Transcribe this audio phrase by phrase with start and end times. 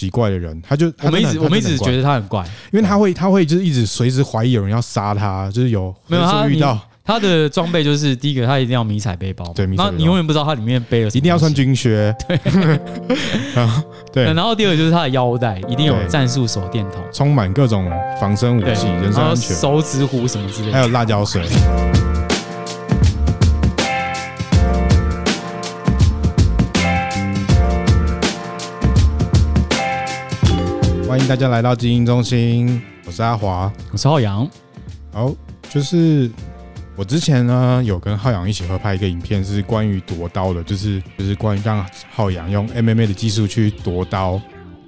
[0.00, 6.78] 奇怪的人，他就我们一直我们一直觉得他很怪，因为他会他会就是一直随时怀疑有人要杀他，就是有没有他遇到。
[7.02, 12.38] 他的装备就是第一个，他一定要迷彩背包，对，那你永远不知道他里面背了，一定要穿军靴，对，
[14.12, 17.90] 对，然后第二个就是他的腰带一定有战术手电筒，充满各种
[18.20, 21.42] 防身武器，人身安全，手指虎什么之类的，还有辣椒水。
[31.10, 34.48] 欢迎大家来到精英中心，我是阿华，我是浩洋。
[35.12, 35.34] 好，
[35.68, 36.30] 就是
[36.94, 44.40] 我之前呢有跟浩洋一起合拍一个影片，是关于夺刀的，就是就是关于让浩洋用 MMA 的技术去夺刀。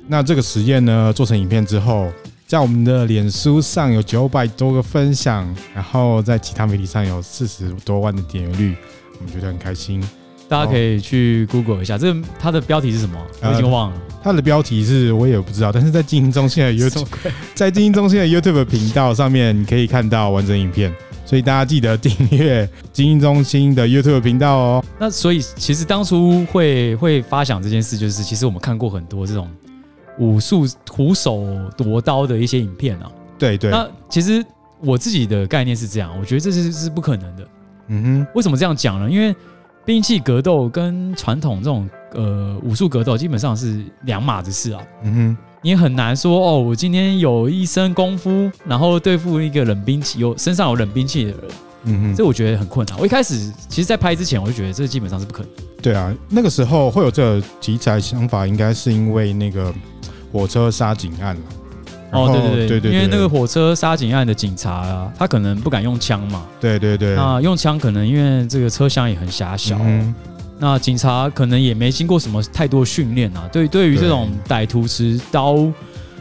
[0.06, 2.08] 那这个实验呢做成影片之后，
[2.46, 8.77] 在我们的脸书上有九百多个分享，然后在其他媒体上有四十多万的点阅率，
[9.18, 10.00] 我们觉得很开心。
[10.48, 13.19] 大家可以去 Google 一下，这个它的标题是什么？
[13.42, 13.96] 我已经忘了。
[14.23, 17.06] 它的标题是我也不知道，但是在经营中心的 YouTube，
[17.55, 20.94] 在经营中心的 YouTube 频道上面，你可以看到完整影片。
[21.25, 24.84] 所以大家记得订阅精英中心的 YouTube 频道哦。
[24.98, 29.48] 那所以其实当初会会发想这件事，就是其实我们看过很多这种
[30.19, 33.11] 武术徒手夺刀的一些影片啊。
[33.38, 33.70] 对对。
[33.70, 34.44] 那其实
[34.81, 37.48] 我自己的概念是这样，我觉得这是是不可能的。
[37.88, 38.27] 嗯哼。
[38.34, 39.11] 为什么这样讲呢？
[39.11, 39.34] 因为
[39.84, 44.80] 兵器格斗跟传统这种呃武术格斗基本上是两码子事啊。
[45.02, 51.41] 嗯哼，你很难说哦，我今天有一身功夫，然后对付一个冷兵器，有身上有冷兵器的人。
[51.84, 52.98] 嗯哼，这我觉得很困难。
[52.98, 55.50] 我一开始其实，在拍之前，我就觉得这基本上是不可能。
[55.83, 59.75] 对啊，那个时候会有这个题材想法，应该是因为那个
[60.30, 61.42] 火车杀警案了。
[62.12, 66.46] 哦，对对对，对因为那个火车杀警案的警察啊，他可能不敢用枪嘛。
[66.60, 67.16] 对对对。
[67.16, 70.14] 那用枪可能因为这个车厢也很狭小，嗯，
[70.58, 73.48] 那警察可能也没经过什么太多训练啊。
[73.50, 75.56] 对，对于这种歹徒持刀，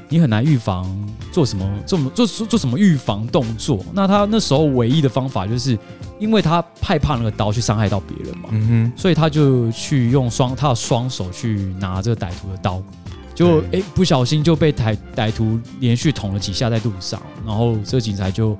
[0.07, 0.85] 你很难预防
[1.31, 3.83] 做什么，做什么做做什么预防动作。
[3.93, 5.77] 那他那时候唯一的方法就是，
[6.19, 12.81] 因为他害怕那个刀去伤害到别人嘛，嗯哼，所以他就去用双他的双手去拿这个歹徒的刀。
[13.41, 18.55] 就哎、欸，不小心就被歹歹徒连续捅了几下在路上，然后这个警察就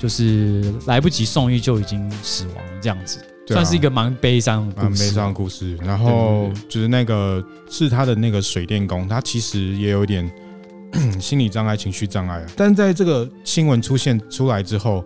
[0.00, 5.76] 就是来不及送医就已经死亡了，这样子，算是一个蛮悲伤、蛮悲伤的故事。
[5.84, 10.26] 然后就是那个是他的那个水电工，他其实也有点
[11.20, 12.46] 心理障碍、情绪障碍啊。
[12.56, 15.04] 但在这个新闻出现出来之后，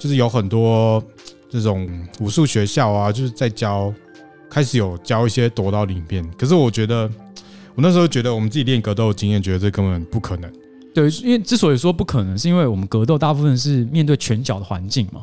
[0.00, 1.00] 就是有很多
[1.48, 1.88] 这种
[2.18, 3.94] 武术学校啊，就是在教，
[4.50, 6.28] 开始有教一些躲刀的影片。
[6.36, 7.08] 可是我觉得。
[7.78, 10.52] 我那时候觉得我们自己练格斗经验，觉得这根本不可能。
[10.92, 15.22] 对，因为之所以说不可能，是因为我们格斗大部分是面对拳脚的环境嘛。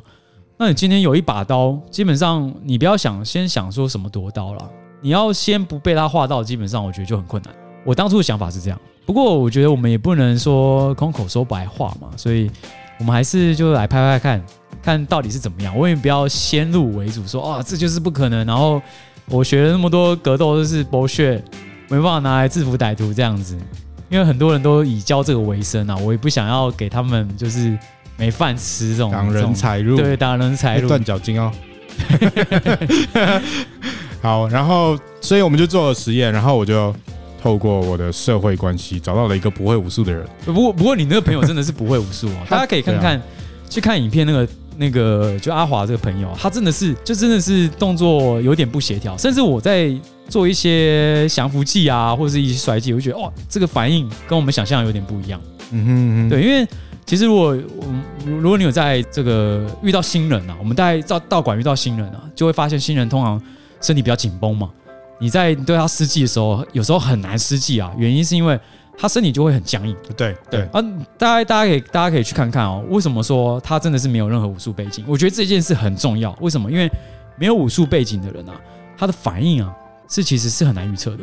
[0.57, 4.71] 那你今天有一把刀，基本上你不要想先想说什么夺刀了，
[5.01, 7.53] 你要先不被他划到，基本上我觉得就很困难。
[7.83, 12.49] 我当初的想法是这样，不过我觉得我们也不能说空口说白话嘛，所以
[12.99, 14.45] 我们还是就来拍拍看，
[14.81, 15.77] 看到底是怎么样。
[15.77, 18.45] 我也不要先入为主说啊，这就是不可能。
[18.45, 18.81] 然后
[19.27, 21.43] 我学了那么多格斗都是博学。
[21.87, 23.57] 没办法拿来制服歹徒这样子，
[24.09, 27.77] 因为很多人都以教这个为生啊，我也不想要给他们就是
[28.17, 31.51] 没饭吃这种挡人财路，对，挡人财路，断脚筋哦。
[34.21, 36.93] 好，然后所以我们就做了实验，然后我就
[37.41, 40.25] 透过我的社会关系找到了一个不会武术的人。
[40.45, 43.21] 不过不过你那个朋友真的是不会武术哦， 大家可以看看，
[43.69, 44.47] 去看影片那个。
[44.77, 49.89] 那个就阿华这个朋友，他真的是就真的是动作有点不协调，甚至我在
[50.27, 55.39] 做一些降服技啊，或者是一些甩技，我就觉得哦，这个反应跟我们想象有点不一样。
[55.71, 56.67] 嗯哼嗯哼，对，因为
[57.05, 57.57] 其实如果
[58.25, 63.41] 如果你有在这个遇到新人啊，我们在道道馆遇到新人啊，就会发现新人通常
[63.81, 64.69] 身体比较紧绷嘛，
[65.19, 68.59] 你在对他施技的时候，有时候很难施技啊，原因是因为。
[68.97, 70.81] 他身体就会很僵硬，对对啊，
[71.17, 72.81] 大家大家可以大家可以去看看哦。
[72.87, 75.03] 为什么说他真的是没有任何武术背景？
[75.05, 76.33] 我觉得这件事很重要。
[76.39, 76.71] 为什么？
[76.71, 76.89] 因为
[77.37, 78.53] 没有武术背景的人啊，
[78.97, 79.75] 他的反应啊
[80.07, 81.19] 是其实是很难预测的。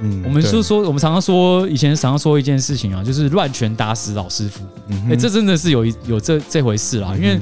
[0.00, 4.62] 嗯，我们说说，我们常常说，以前常常说一件事情啊，就是乱拳打死老师傅。
[4.90, 7.14] 哎、欸，这真的是有有这这回事啦。
[7.16, 7.40] 因为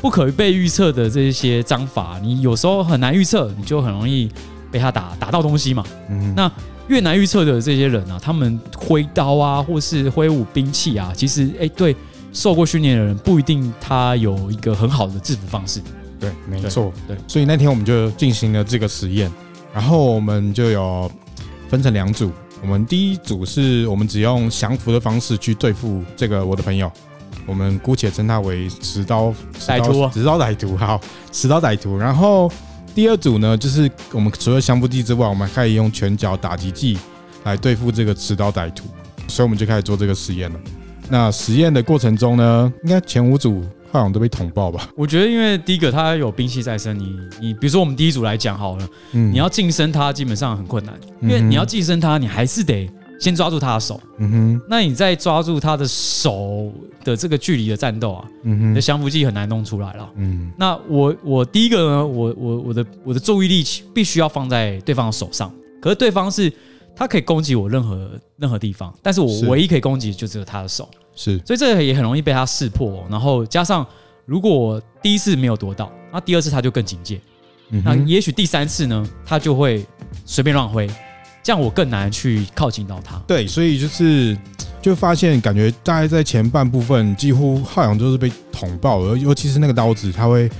[0.00, 4.30] 不可被预测的这些章法，你有时候很难预测，你就很容易
[4.70, 5.84] 被他打打到东西嘛。
[6.08, 6.50] 嗯，那。
[6.88, 11.94] 越难预测的这些人啊，他们挥刀啊，或是挥舞兵器啊，其实哎、欸，对
[12.32, 15.80] 受过训练的人不一定他有一个很好的制服方式。
[16.18, 17.16] 对，没错，对。
[17.28, 19.30] 所以那天我们就进行了这个实验，
[19.72, 21.10] 然后我们就有
[21.68, 22.30] 分成两组。
[22.62, 26.90] 我们第一组是我们只用降服的方式去对付这个我的朋友，
[27.46, 31.00] 我们姑且称他为持刀歹徒，持刀歹徒，好，
[31.32, 31.96] 持刀歹徒。
[31.96, 32.50] 然后。
[32.92, 36.98] 第二组呢，就是我们除了降服技之外，我们还可以用拳脚打击技
[37.44, 38.86] 来对付这个持刀歹徒。
[39.28, 40.58] 所以我们就开始做这个实验了。
[41.08, 44.88] 那实验的过程中呢，应该前五组好像都被捅爆吧？
[44.96, 52.88] 我觉得，因为第一个他有兵器在身，你你比如说我们第一组来讲好了，嗯，你要近身他基本上很困难，因为你要近身他，你还是得
[53.18, 56.72] 先抓住他的手，嗯哼，那你再抓住他的手
[57.04, 65.52] 的这个距离的战斗啊，嗯哼，你的降服技很难弄出来了，嗯，那我我第一个呢，我我我的我的注意力必须要放在对方的手上，
[65.82, 66.52] 可是对方是
[66.94, 70.88] 他可以攻击我任何任何地方，但是我唯一可以攻击就只有他的手。
[71.22, 73.86] 是，所以这个也很容易被他识破，然后加上
[74.24, 77.20] 如果我第一次没有夺到，那第二次他就更警戒，
[77.68, 79.84] 嗯、那也许第三次呢，他就会
[80.24, 80.88] 随便乱挥，
[81.42, 83.18] 这样我更难去靠近到他。
[83.26, 84.34] 对，所以就是
[84.80, 90.50] 就发现感觉大概在前半部分几乎浩洋都是被捅爆，而尤其是那个刀子，他会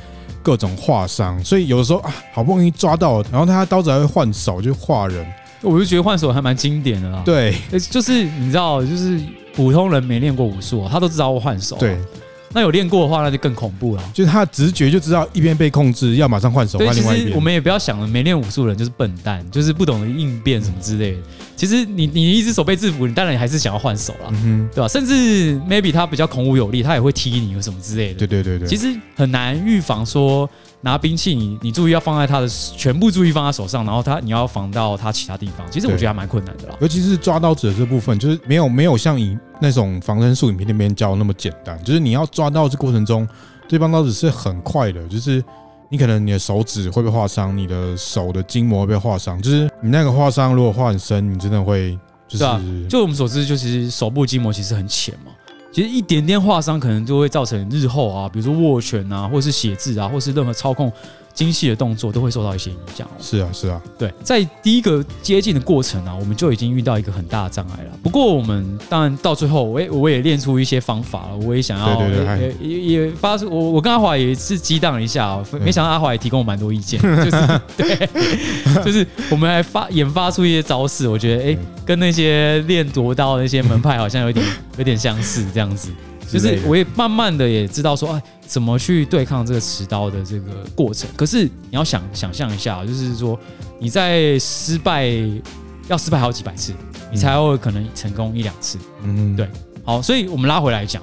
[0.43, 5.27] 各种划伤，所以有的时候啊，好不容易抓到，然后他刀子还会换手就划人，
[5.63, 7.23] 我就觉得换手还蛮经典的啦。
[7.25, 7.57] 对，
[7.91, 9.19] 就是你知道，就是。
[9.55, 11.77] 普通人没练过武术，他都知道我换手。
[11.77, 11.99] 对，
[12.53, 14.03] 那有练过的话，那就更恐怖了。
[14.15, 17.37] 就是他的直觉就知道一边被控制，要马上换手换另外一边。
[17.37, 21.19] 我们也不要想了，没练武术的人就是笨蛋，就是不懂得应变什么之类的。
[21.57, 24.33] 其实你你一只手被制服，你当然还是想要换手了，
[24.75, 24.89] 对吧？
[24.89, 28.19] 甚至 maybe 他比较孔武有力，他也会踢你或什么之类的。
[28.21, 28.67] 对对对对。
[28.67, 30.49] 其实很难预防说。
[30.83, 35.71] 拿兵器，你你注意要放在他的全部注意放在手上，然后他你要防到他其他地方。
[35.71, 41.79] 其实我觉得还蛮困难的啦，尤其是抓刀子的这部分，就是没有没有像你那种防身术影片那边教那么简单。
[41.85, 43.29] 就是你要抓到这过程中，
[43.69, 45.45] 对方刀子是很快的，就是
[45.91, 52.45] 你可能你的手指会被划伤，你的手的筋膜会被划伤，就是你那个划伤如果划很深，你真的会就是。
[52.45, 55.33] 啊，就我们所知，就是手部筋膜其实很浅嘛。
[55.73, 60.93] 其实一点点划伤，可能就会造成日后啊，比如说握拳啊，或是写字啊，或是任何操控
[61.41, 63.09] 精细的动作都会受到一些影响。
[63.19, 67.99] 是啊，是啊，对，在第一个接近的过程啊，我们就已经遇到一个很大的障碍了。
[68.03, 78.09] 不过我们当然到最后，我也我也练出一些方法了，我也想要对对对也也也发出我我跟阿华也是激荡一下，没想到阿华也提供我蛮多意见， 就是对，
[78.85, 84.45] 就是我们还发研发出一些招式，我觉得哎，跟那些练夺刀的那些门派好像有点
[84.77, 85.91] 有点相似，这样子。
[86.31, 91.11] 就是我也慢慢的也知道说，哎，怎么去对抗这个持刀的这个过程。
[91.17, 93.39] 可是你要想想象一下，就是说
[93.81, 95.11] 你在失败
[95.89, 96.73] 要失败好几百次，
[97.11, 98.79] 你才会可能成功一两次。
[99.03, 99.49] 嗯，对。
[99.85, 101.03] 好，所以我们拉回来讲，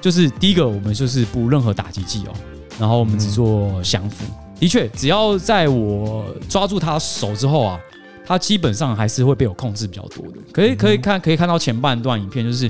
[0.00, 2.32] 就是第一个，我们就是不任何打击技哦，
[2.80, 4.24] 然后我们只做降服。
[4.58, 7.78] 的确，只要在我抓住他手之后啊，
[8.26, 10.38] 他基本上还是会被我控制比较多的。
[10.52, 12.68] 可以可以看可以看到前半段影片，就是。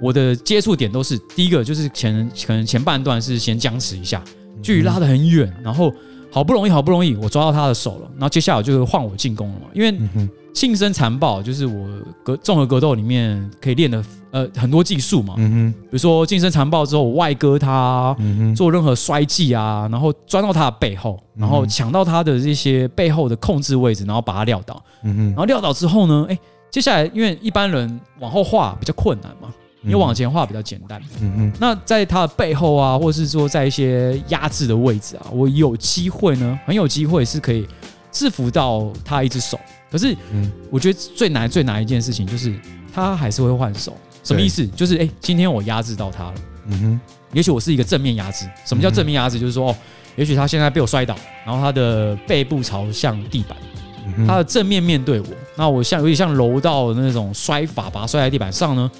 [0.00, 4.22] 我的接触点都是第一个，就是前可能前半段是先僵持一下，
[4.62, 5.92] 距离拉得很远，然后
[6.30, 9.66] 好不容易好不容易我抓到他的手了，然后接下来就是换我进攻了嘛。
[9.74, 9.94] 因为
[10.52, 11.88] 近身残暴就是我
[12.24, 18.16] 格综合格斗里面可以练的呃很多技术嘛，比如说近身残暴之后我外割他，
[18.56, 26.38] 做任何摔技啊，然后钻到他的背后，然后抢到他的这些背后的控制位置，然后把他撂倒，然后撂倒之后呢，哎，
[26.70, 29.54] 接下来因为一般人往后画比较困难嘛。
[29.82, 37.66] 因为往前画比较简单，嗯嗯，那在他的背后啊，或者是说在一些压制的位置啊，我有机会呢，很有机会是可以
[38.12, 39.58] 制服到他一只手。
[39.90, 42.54] 可是，嗯，我觉得最难最难一件事情就是
[42.94, 43.96] 他还是会换手。
[44.22, 44.66] 什么意思？
[44.68, 46.34] 就是哎，今天我压制到他了，
[46.66, 47.00] 嗯哼，
[47.32, 48.46] 也许我是一个正面压制。
[48.66, 49.40] 什么叫正面压制？
[49.40, 49.76] 就是说，哦，
[50.14, 53.56] 也许他现在被我摔倒，然后他的背部朝向地板，
[54.26, 58.90] 他的正面面对我，那我像有点像柔道的那种摔法，把他摔在地板上呢。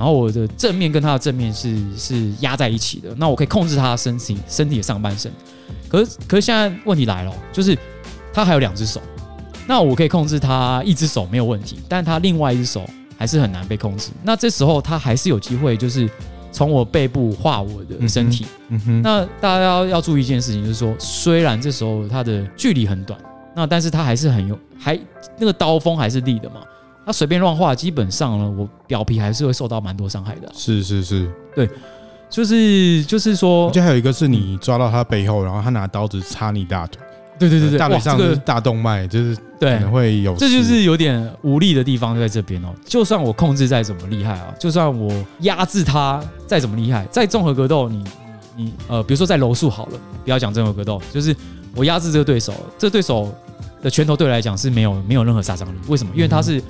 [0.00, 5.30] 然后我的正面跟他的正面是是压在一起的，那我可以控制他的身体身体的上半身。
[5.90, 7.76] 可是可是现在问题来了，就是
[8.32, 8.98] 他还有两只手，
[9.66, 12.88] 那我可以控制他一只手没有问题，但他另外一只手
[13.18, 14.08] 还是很难被控制。
[14.22, 16.08] 那这时候他还是有机会，就是
[16.50, 18.46] 从我背部划我的身体。
[18.70, 19.02] 嗯哼。
[19.02, 23.20] 那大家要要注意一件事情，就是说虽然这时候他的距离很短，
[23.54, 24.98] 那但是他还是很有还
[25.38, 26.62] 那个刀锋还是立的嘛。
[27.10, 30.52] 他随便乱画，基本上呢，我表皮还是会受到蛮多伤害的啊。
[30.54, 31.68] 是是是，对，
[32.28, 37.02] 就是就是说，就还有一个是你抓到他背后，然后他拿刀子插你大腿。
[37.36, 40.36] 对对对对，大腿上是大动脉，就是对，可能会有。
[40.36, 42.68] 这就是有点无力的地方就在这边哦。
[42.84, 48.04] 就算我控制再怎么厉害啊，就算我压制他再怎么厉害，在综合格斗，你
[48.54, 51.34] 你呃，比如说在柔术好了，不要讲综合格斗，就是
[51.74, 53.34] 我压制这个对手，这对手
[53.82, 55.78] 的拳头对我来讲是没有没有任何杀伤力。
[55.88, 56.12] 为什么？
[56.14, 56.62] 因为他是。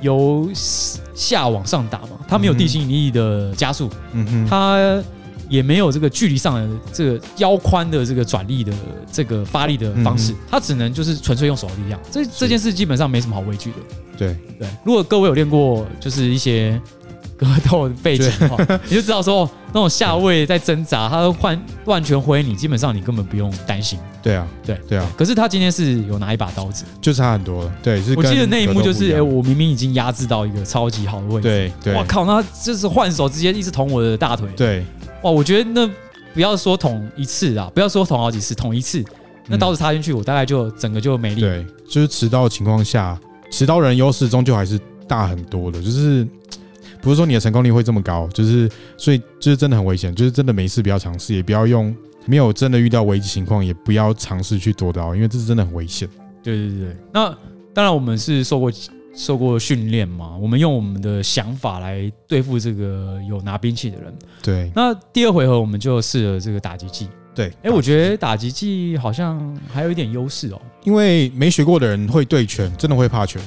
[0.00, 5.02] 由下往上打嘛，它没有地心引力的加速，嗯哼，它
[5.48, 8.72] 也没有这个距离上的这个腰宽的这个转力的
[9.10, 11.98] 这个发力的方式，它只能就是纯粹用手的力量。
[12.10, 13.76] 这这件事基本上没什么好畏惧的。
[14.16, 16.80] 对对，如果各位有练过，就是一些
[17.36, 18.56] 格斗背景的话，
[18.88, 23.98] 你就知道说那种下位在挣扎，他换乱拳挥你，基本上你根本不用担心。
[24.28, 25.10] 对啊，对对啊。
[25.16, 27.72] 可是他今天是有拿一把刀子，就差很多了。
[27.82, 28.14] 对，是。
[28.14, 31.94] 我记得那一幕就是，哎，我明明已经压制到一个超级好的位置，对对。
[31.94, 34.46] 哇靠，那就是换手直接一直捅我的大腿。
[34.54, 34.84] 对。
[35.22, 35.90] 哇，我觉得那
[36.34, 39.02] 不要说捅一次啊，不要说捅好几次，捅一次，
[39.46, 41.40] 那刀子插进去，我大概就整个就没力。
[41.40, 43.18] 对，就是持刀的情况下，
[43.50, 46.28] 持刀人优势终究还是大很多的，就是。
[47.00, 51.94] 不是说你的成功率会这么高，就是所以就是真的很危险，就是真的没事不要尝试，也不要用
[52.28, 56.06] 没有真的遇到危机情况，也不要尝试去夺刀，因为这是真的很危险。
[56.42, 57.34] 对对对，那
[57.72, 58.70] 当然我们是受过
[59.14, 64.14] 受过训练嘛，我们用我们的想法来对付这个有拿兵器的人。
[64.42, 67.08] 对，那第二回合我们就试了这个打击技。
[67.34, 73.40] 对，哎、欸，我觉得打击技好像还有一点优势哦，因为没学过的人会对拳，真的会怕拳，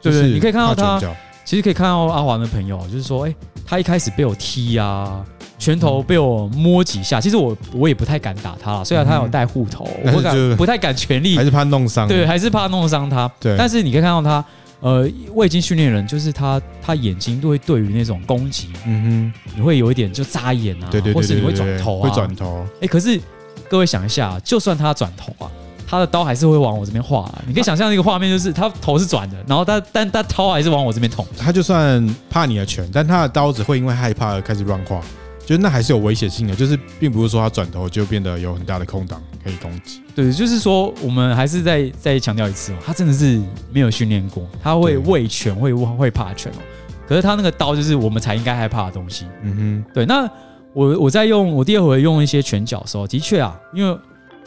[0.00, 1.00] 就是对，你可以看到他。
[1.44, 5.24] 其实可以看到阿华的朋友，就是说，哎，他一开始被我踢啊，
[5.58, 13.30] 拳头被我摸几下，其实我我也不太敢打他了，虽然他有带护头，我敢 不太敢全力，还是怕弄伤，对，还是怕弄伤他。
[13.40, 14.44] 对，但是你可以看到他，
[14.80, 22.64] 呃，未经训练人，就是他他眼睛都会对于那种攻击，嗯哼，你会有一点就眨眼啊，对对，或是你会转头啊，会转头。
[22.80, 23.20] 哎，可是
[23.68, 25.50] 各位想一下，就算他转头啊。
[25.90, 31.26] 他的刀还是会往我这边划，你可以想象一个画面，就是他头是转的，然后他但他刀还是往我这边捅。
[31.38, 35.00] 他就算怕你的拳，但他的刀子会因为害怕而开始乱划，
[35.48, 40.02] 就是那还是有危险性的，就是并不是说他转头就变得有很大的空档可以攻击。
[40.14, 43.40] 对，就是说我们还是再再强调一次哦，他真的是
[43.72, 46.60] 没有训练过，他会畏拳，会会怕拳哦。
[47.06, 49.24] 可是他那个刀就是我们才应该害怕的东西。
[49.40, 50.04] 嗯哼，对。
[50.04, 50.28] 那
[50.74, 53.98] 我我在用我第二回用一些拳脚的时候，的确啊，因为。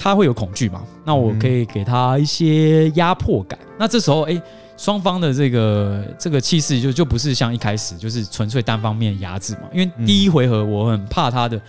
[0.04, 0.82] 他会有恐惧嘛？
[1.06, 3.60] 那我可以给他一些压迫感。
[3.78, 4.42] 那这时候，哎，
[4.76, 9.70] 双方的这个这个气势就就不是像一开始就是纯粹单方面压制嘛。
[9.72, 11.62] 因为第一回合我很怕他的，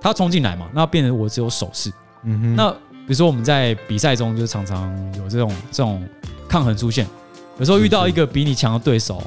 [0.00, 1.92] 他冲进来嘛，那变成我只有手势。
[2.22, 2.54] 嗯哼。
[2.54, 6.00] 那比如说我们在比赛中就常常有这种这种
[6.48, 7.04] 抗衡出现，
[7.58, 9.20] 有时候遇到一个比你强的对手，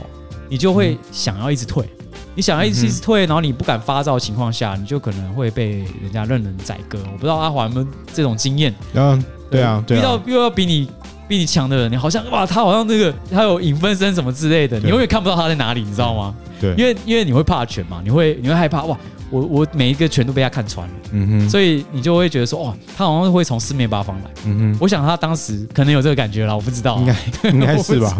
[0.47, 1.85] 你就会想要一直退。
[2.35, 6.99] 你想要一直一直退，然后你不敢发照的情况下，你就可能会被人家任人宰割。
[7.11, 8.73] 我不知道阿华有没有这种经验？
[8.93, 10.89] 嗯，对啊，遇到又要比你
[11.27, 16.33] 比你强的人，你好像哇，他好像那个他有影分身什么之类的，你永远看不到他在哪里，你知道吗？
[16.59, 18.97] 对，因为因为你会怕拳嘛，你会你会害怕哇，
[19.29, 24.15] 我我每一个拳都被他看穿了，嗯哼，所以你就会觉得说哇，他好像会从四面八方。
[24.17, 27.15] 来，嗯哼，我想他当时可能有这个感觉啦，我不知道，应该
[27.51, 28.15] 应该是吧，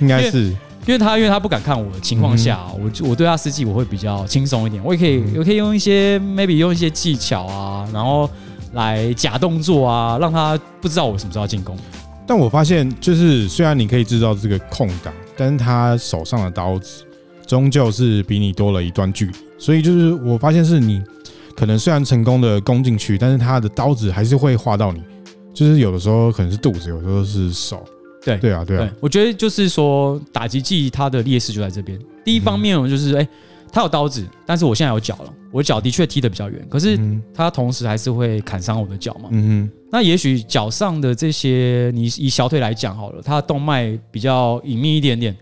[0.00, 0.54] 应该是。
[0.86, 8.28] 因为他因为他不敢看我的情况下，我就我对他施计我会比较轻松一点，我也可以我可以用一些 maybe 用一些技巧啊，然后
[8.72, 11.76] 来假动作啊，让他不知道我什么时候要进攻。
[12.26, 17.04] 但我发现就是虽然你可以制造这个空档，但是他手上的刀子
[17.46, 21.02] 终究是比你多了一段距离，所以就是我发现是你
[21.54, 25.02] 可能虽然成功的攻进去，但是他的刀子还是会划到你，
[25.52, 27.84] 就是有的时候可能是肚子，有的时候是手。
[28.24, 31.98] 对对啊，对啊，我觉得就是说打击技它的劣势就在这边。
[32.24, 33.26] 第一方面，我就是哎，
[33.72, 36.98] 他有刀子，但是我现在有脚了，我脚的确踢得比较远，可是
[37.34, 39.28] 他同时还是会砍伤我的脚嘛。
[39.32, 39.76] 嗯哼。
[39.92, 45.36] 那也许脚上的这些，你以小腿来讲好了，它的动脉比较隐秘一点点，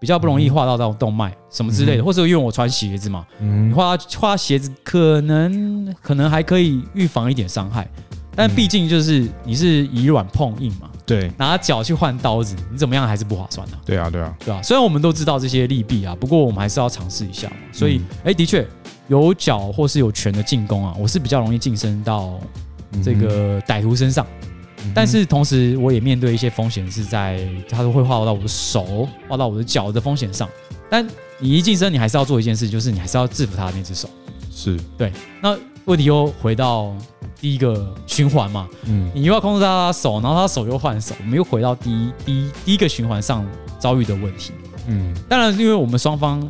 [0.00, 7.86] 比较不容易划到到动脉什么之类的，或者因为我穿鞋子嘛，你划划鞋子可能可能还可以预防一点伤害。
[8.34, 13.78] 但毕竟就是你是以软碰硬嘛，对，拿脚去换刀子，你怎么样还是不划算的。
[13.84, 14.62] 对啊，对啊，对啊。
[14.62, 17.56] 虽然我们都知道这些利弊啊，不过我们还是要尝试一下嘛。
[17.72, 18.66] 所以，哎，的确
[19.08, 22.38] 有脚或是有拳的进攻啊，我是比较容易晋升到
[23.04, 24.26] 这个歹徒身上。
[24.94, 30.48] 但是同时，我也面对一些风险，是在他都会划到我的手、划到我的脚的风险上。
[30.88, 31.06] 但
[31.38, 34.08] 你一晋升，你还是要做一件事，就是你还是要制服他的那只手。
[34.50, 35.12] 是对。
[35.42, 35.54] 那
[35.90, 36.94] 问题又回到。
[37.42, 43.46] 第一个循环嘛，嗯，你又要控制他的手，然后他手又换手，我们又回到第一第一第一个循环上
[43.78, 44.52] 遭遇的问题，
[44.86, 46.46] 嗯，当然，因为我们双方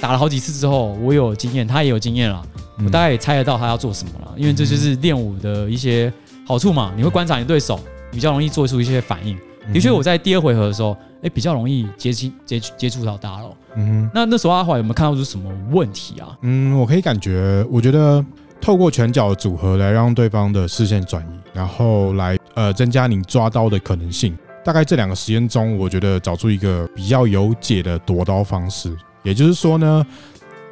[0.00, 2.40] 打了好几次之后，我有经验，他也有经验了，
[2.84, 6.12] 我大概也猜得到他要做什么了，因为这就是练武的一些
[6.46, 7.80] 好处嘛，你会观察你对手，
[8.12, 9.36] 比较容易做出一些反应。
[9.74, 16.38] 的确，我在第二回合的时候，哎，比较容易接近接接触到大佬，嗯，那那时候阿华有没有看到出什么问题啊？
[16.42, 18.24] 嗯，我可以感觉，我觉得。
[18.60, 24.36] 透过拳脚的组合来让对方的视线转移，然后来呃增加你抓刀的可能性。
[24.64, 28.94] 大概这两个实验中，我觉得找出一个比较有解的夺刀方式。
[29.22, 30.04] 也就是说呢，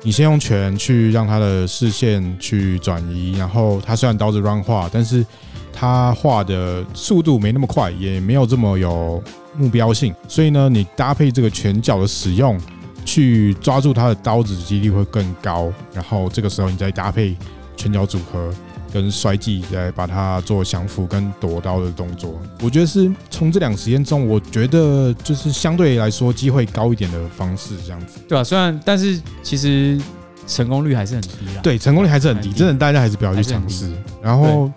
[0.02, 5.25] 你先用拳去让他的视线去转移，然后他虽然刀子乱画，但是
[5.73, 9.23] 他画的速度没那么快，也没有这么有
[9.57, 10.14] 目标性。
[10.28, 12.61] 所以呢，你搭配这个拳脚的使用，
[13.05, 15.73] 去抓住他的刀子的几率会更高。
[15.95, 17.35] 然后这个时候你再搭配
[17.76, 18.52] 拳脚组合
[18.92, 28.18] 跟摔技，来把它做降服跟夺刀的动作，我觉得是从这两个实验中，我觉得就是相对来说机会高一点的方式，这样子。
[28.28, 30.00] 对啊，虽然但是其实
[30.47, 31.61] 成功率还是很低啊。
[31.62, 33.92] 对，成功率还是很低，真的大家还是不要去尝试。
[34.23, 34.71] 然后，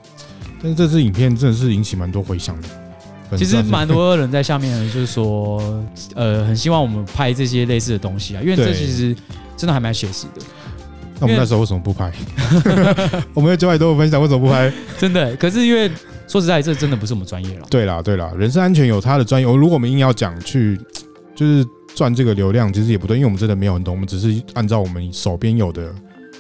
[0.62, 2.68] 但是这支影片真的是引起蛮多回响的。
[3.38, 5.62] 其实蛮多人在下面就是说，
[6.16, 9.16] 呃，很希望我们拍这些类似的东西啊，因为这其实
[9.56, 10.42] 真的还蛮写实的。
[11.20, 12.12] 那我们那时候为什么不拍？
[13.34, 14.72] 我们有九百多个分享，为什么不拍？
[14.98, 15.90] 真的，可是因为
[16.28, 17.68] 说实在，这真的不是我们专业了。
[17.70, 19.48] 对啦，对啦，人身安全有它的专业。
[19.48, 20.80] 如果我们硬要讲去，
[21.36, 25.94] 就是赚这个流量，其实也不对，因为我们真的没有很懂，我们只是按照我们手边有的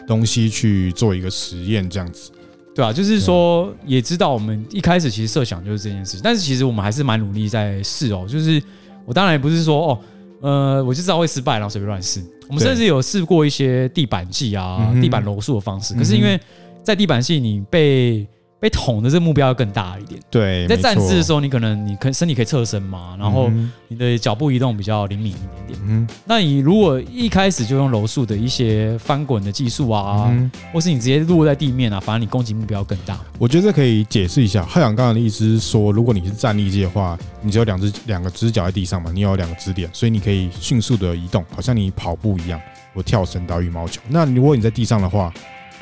[0.07, 2.31] 东西去做一个实验，这样子。
[2.75, 8.25] 对啊，就是说，也知道我们一开始其实设想就是这件事情，但是其实我们还是蛮努力在试哦。
[8.29, 8.61] 就是
[9.05, 9.99] 我当然也不是说哦，
[10.41, 12.21] 呃，我就知道会失败，然后随便乱试。
[12.47, 16.39] 我们甚至有试过一些地板技啊、地板柔术的方式，可是因为
[16.83, 18.27] 在地板剂你被。
[18.59, 20.19] 被捅的这个目标要更大一点。
[20.29, 23.49] 对，在站姿的时候，你可能你可身体可以侧身嘛，然后
[23.87, 25.79] 你的脚步移动比较灵敏一点点。
[25.87, 33.17] 嗯，那你如果一开始就用柔术的一些翻滚的技术啊，嗯、或是你直接落在地面啊，反而你攻击目标更大。
[33.37, 34.63] 我觉得这可以解释一下。
[34.65, 42.59] 浩洋刚刚的意思是说，如果你是站立式的话，你只有两只两个只脚在地上嘛，你有两个支点，所以你可以迅速的移动，好像你跑步一样，
[42.93, 44.01] 我跳绳打羽毛球。
[44.09, 45.33] 那如果你在地上的话，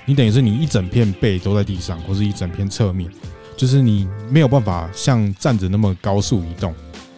[0.09, 3.11] 你等于是你一整片背都在地上，或是一整片侧面，
[3.57, 6.73] 就是你没有办法像站着那么高速移动。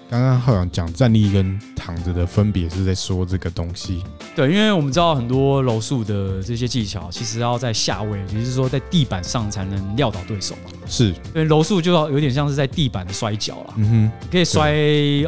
[0.10, 4.04] 刚刚浩洋讲站立跟躺着的分别是在说这个东西。
[4.36, 10.72] 对，因为我们知道很多柔术的这些技巧，其实要在下位，也就是说在地板上才能撂倒对手嘛。
[10.88, 13.74] 是，因为柔术就要有点像是在地板的摔跤啦。
[13.78, 14.72] 嗯哼，可以摔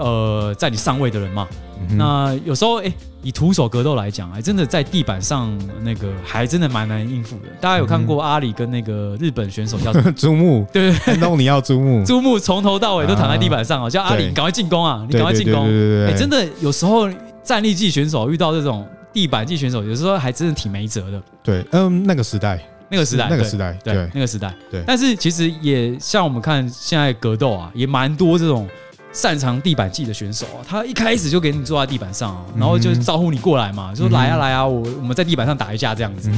[0.04, 1.48] 呃在你上位的人嘛。
[1.88, 2.86] 嗯、那有时候哎。
[2.86, 7.44] 欸以徒手格斗来讲，还真的在地板上那个还真的蛮难应付的。
[7.60, 15.68] 大家有看过阿里跟那个日本选手叫 朱木，对对对，你要朱木， 朱木从头到尾都躺在地板上哦，叫阿里，赶快进攻啊，你赶快进攻。
[15.68, 17.08] 对对对，真的有时候
[17.44, 21.22] 站立技选手遇到这种地板技选手，有时候还真的挺没辙的。
[21.44, 24.84] 对，嗯，那个时代，那个时代，那个时代，对，那个时代，对。
[24.88, 28.68] 但是其实也像我们看现在格斗啊，也蛮多这种。
[29.14, 36.30] 擅长地板技的选手啊，他一开始就给你坐在地板上，然后就招呼你过来嘛，就说来啊来啊，我我们在地板上打一架这样子。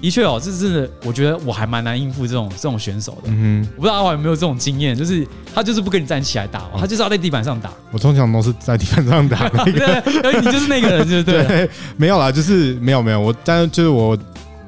[0.00, 3.28] 的确哦，这是我觉得我还蛮难应付这种这种选手的。
[3.28, 7.70] 嗯我不知道阿华有没有这种经验，就是他就是不跟你站起来打，他就是要在地板上打。
[7.90, 9.48] 我通常都是在地板上打。
[9.64, 11.68] 对，你就是那个人，对不 对？
[11.96, 14.16] 没有啦，就是没有没有，我但是就是我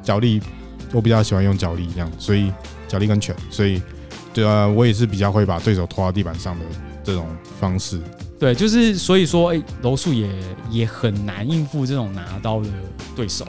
[0.03, 0.40] 脚力，
[0.92, 2.53] 我比较喜欢用脚力这样，所以
[2.87, 3.81] 脚力跟拳，所以
[4.35, 6.64] 对啊，我也是比较会把对手拖到地板上的。
[7.04, 7.26] 这种
[7.60, 8.00] 方式，
[8.38, 10.28] 对，就是所以说，哎，柔术也
[10.70, 12.68] 也很难应付这种拿刀的
[13.14, 13.46] 对手，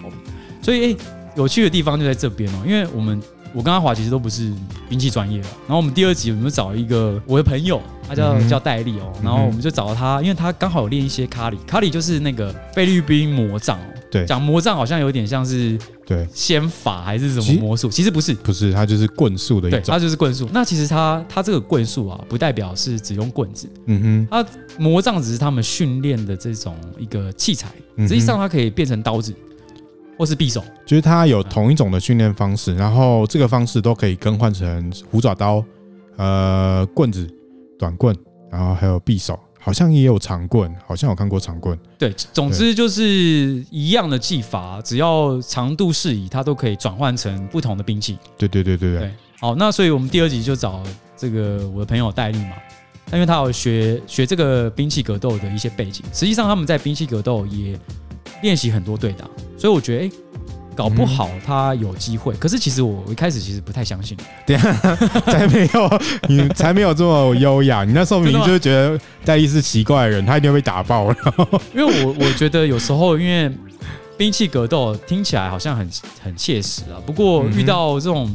[0.61, 0.97] 所以，哎，
[1.35, 3.21] 有趣的地方就在这边哦，因为我们
[3.55, 4.51] 我跟阿华其实都不是
[4.89, 13.79] 兵器专业的，然后我们第二集我们找一个我的朋友，他叫、嗯、叫戴利哦，然后我们就找到他，因为他刚好有练一些卡里，卡里就是那个菲律宾魔杖。
[14.11, 16.27] 对，讲魔杖好像有点像是对。
[16.33, 20.47] 仙法还是什么魔术，其实不是，不是，它就是棍术的一种，它就是棍术。
[20.53, 29.33] 那其实它它这个棍术啊，不代表是只用棍子，嗯哼，它魔杖只是他们训练的这种一个器材，实际上它可以变成刀子
[30.17, 35.63] 或是匕首，就是它有同一种的训练方式，然后这个方式都可以更换成虎爪刀、
[36.17, 37.29] 呃棍子、
[37.77, 38.15] 短棍，
[38.51, 39.39] 然后还有匕首。
[39.57, 41.75] 好像也有长棍，好像有看过长棍。
[41.97, 43.03] 对，总之就是
[43.71, 48.15] 一样的技法，只要长度适宜，它都可以转换成不同的兵器。
[48.37, 49.11] 对对对对对，对。
[49.39, 50.83] 好，那所以我们第二集就找
[51.17, 52.51] 这个我的朋友戴笠嘛，
[53.11, 57.75] 因为他有学学这个兵器格斗的一些背景，实际上他们在兵器格斗也
[58.41, 59.25] 练习很多对打，
[59.57, 60.09] 所以我觉得哎。
[60.09, 60.15] 欸
[60.75, 64.17] 搞不好他有机会，可是其实我一开始其实不太相信。
[64.45, 67.85] 对啊， 才没有你才没有这么优雅。
[67.85, 71.15] 你那时候明明就是觉得戴利是奇怪的人，他一定会被打爆了。
[71.73, 73.49] 因为我我觉得有时候因为
[74.17, 75.89] 兵器格斗听起来好像很
[76.21, 78.29] 很切实啊，不过遇到这种。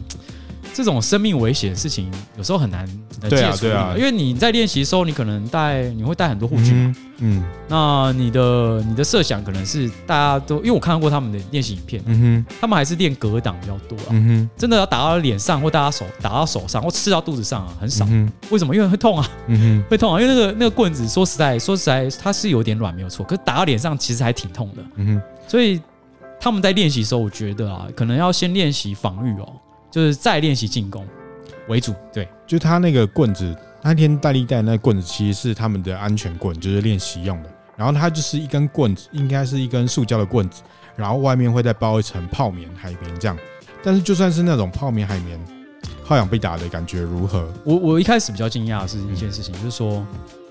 [0.73, 2.87] 这种生命危险的事情，有时候很难
[3.29, 18.07] 接触，对啊，因为你在练习的时候，你可能带，你会带很多护具嘛，嗯，那你的你的设想可能是大家都，因为我看到过他们的练习影片，嗯哼，他们还是练格挡比较多啊，嗯哼，真的要打到脸上或打到手，打到手上或刺到肚子上啊，很少，
[18.51, 18.75] 为什么？
[18.75, 25.81] 因为会痛啊，嗯哼，会痛啊，因为那个那个棍子，说实在，说实在，它是有点软，没有错，可是打到脸上其实还挺痛的，嗯哼，所以
[26.41, 29.49] 他们在练习的时候，我觉得啊，可能要先练习防御哦。
[29.91, 31.07] 就是再练习进攻
[31.69, 37.51] 为主，对，就他那个棍子，那天戴利带那棍子其实是他们的安全棍，就是练习用的。
[37.77, 40.61] 然后它就是一根棍子，应该是一根塑胶的棍子，
[40.97, 43.35] 然后外面会再包一层泡棉海绵这样。
[43.83, 45.41] 但是就算是那种泡棉海绵，
[46.05, 47.51] 耗氧被打的感觉如何？
[47.65, 50.07] 我我一开始比较惊讶的是一件事情，嗯、就是说，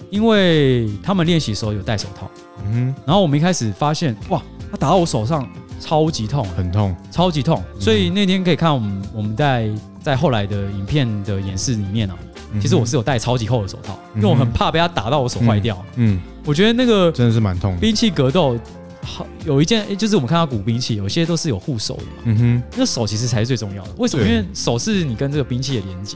[0.10, 2.32] 因为他们练习的时候有戴手套，
[2.66, 5.48] 嗯哼，然后我们一开始发现，哇，他打到我手上
[5.80, 7.64] 超级痛，很痛，超级痛。
[7.80, 9.70] 所以那天可以看我们我们在
[10.02, 12.18] 在后来的影片的演示里面啊，
[12.62, 15.78] 其实我是有戴超级厚的手套，因为我很怕被他打到我手坏掉。
[15.96, 17.80] 嗯，嗯，我觉得那个真的是蛮痛的。
[17.80, 18.58] 兵器格斗。
[19.12, 22.12] 好，有一件，就是我们看到古兵器，有些都是有护手的嘛。
[22.26, 23.90] 嗯哼，那手其实才是最重要的。
[23.98, 24.24] 为什么？
[24.24, 26.16] 因为手是你跟这个兵器的连接。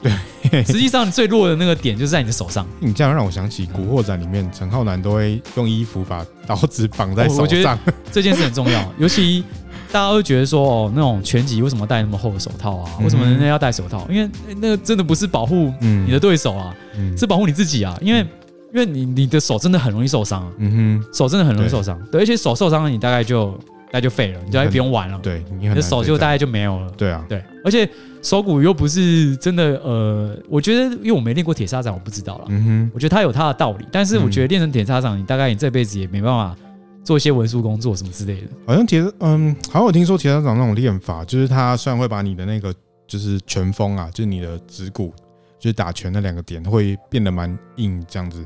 [0.51, 2.67] 对， 实际上最弱的那个点就是在你的手上。
[2.79, 7.41] 你这样让我想起《古惑仔》里面陈浩南都会用衣服把刀子绑在手上。
[7.41, 7.79] 我觉得
[8.11, 9.43] 这件事很重要，尤其
[9.91, 12.91] 大家会觉得说，哦，那种拳击为什么戴那么厚的手套啊？
[13.01, 14.07] 为什么人家要戴手套？
[14.09, 14.29] 因为
[14.59, 16.75] 那个真的不是保护你的对手啊，
[17.17, 17.97] 是保护你自己啊。
[18.01, 18.25] 因为
[18.73, 23.51] 因为你你的手真的很容易受伤，嗯哼，手真的很容易受伤，对，而且手受伤了，你大概就
[23.85, 27.87] 大概就废了，你就不用玩了，对，你的手就大概就没有了，对啊，对，而且
[28.23, 36.55] 手骨又不是真的，呃，我觉得因为我没练过铁砂掌，我不知道了，嗯哼，我觉得它有它的道理，但是我觉得练成铁砂掌，你大概你这辈子也没办法
[37.03, 38.47] 做一些文书工作什么之类的。
[38.65, 42.73] 好像铁，嗯，好像我听说铁砂掌那种练法，就是它虽然会把你的那个
[43.05, 45.13] 就是拳锋啊，就是你的指骨，
[45.59, 48.43] 就是打拳那两个点会变得蛮硬这样子。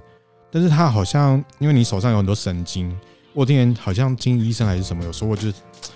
[0.51, 2.95] 但是他好像，因为你手上有很多神经，
[3.33, 5.53] 我听人好像听医生还是什么有说过，就是，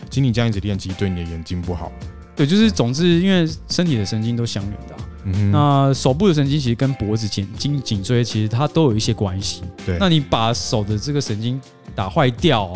[0.09, 1.91] 请你这样一直练，其实对你的眼睛不好。
[2.35, 9.61] 对，就是总之，因为身体的神经都相连的，嗯哼，那手部的神经其实跟脖子、颈颈颈椎其实它都有一些关系。
[9.85, 11.59] 对，那你把手的这个神经
[11.95, 12.73] 打坏掉，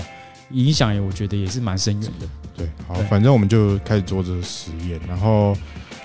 [0.51, 2.27] 影响也我觉得也是蛮深远的。
[2.57, 5.55] 对，好，反正我们就开始做这个实验，然后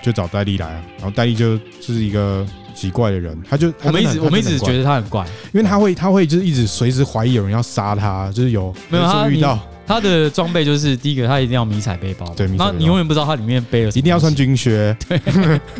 [0.01, 2.45] 就找戴丽来啊，然后戴丽就就是一个。
[2.81, 9.59] 奇怪的人，他就我们一直我们一直觉得他很怪，因为他会他会就是一直随时怀疑有人要杀他，就是有没有他遇到。
[9.87, 15.19] 他的装备就是第一个他一定要迷彩背包，对，那你永远不知道他里面背了，一定要穿军靴，对，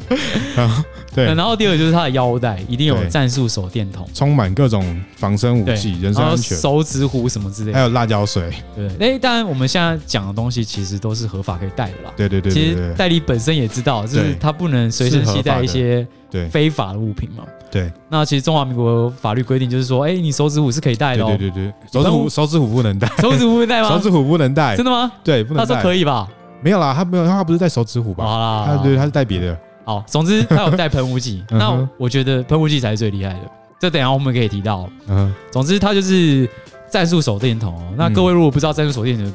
[1.16, 16.06] 对，然后第二个就是他的腰带一定有战术手电筒，充满各种防身武器，人身安全，手指虎什么之类的，还有辣椒水，对，哎，当然我们现在讲的东西其实都是合法可以带的啦，对对对，其实代理本身也知道，就是他不能随身携带一些。
[16.32, 17.44] 对非法的物品嘛？
[17.70, 21.24] 对，那其实中华民国法律规定就是说，哎，你手指虎是可以戴的。
[21.26, 23.90] 对对对，手指虎手指虎不能戴，手指虎不能戴吗？
[23.90, 25.12] 手指虎不能戴，真的吗？
[25.24, 25.68] 对，不能戴。
[25.68, 26.28] 他说可以吧？
[26.62, 28.26] 没有啦，他没有，他不是戴手指虎吧？
[28.26, 29.58] 好啦，他对，他是戴别的。
[29.84, 31.44] 好，总之他有带喷雾剂。
[31.52, 33.52] 那我觉得喷雾剂才是最厉害的。
[33.80, 34.88] 这等下我们可以提到。
[35.08, 36.48] 嗯，总之他就是
[36.90, 37.82] 战术手电筒。
[37.98, 39.34] 那各位如果不知道战术手电筒，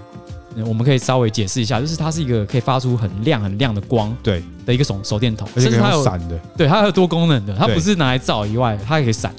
[0.64, 9.32] 我们可以稍微解释一下，就是它是一个可以发出很亮很亮的光，对的一个手手电筒，甚至它有闪的，对，它还有多功能的，它不是拿来照以外，它也可以闪。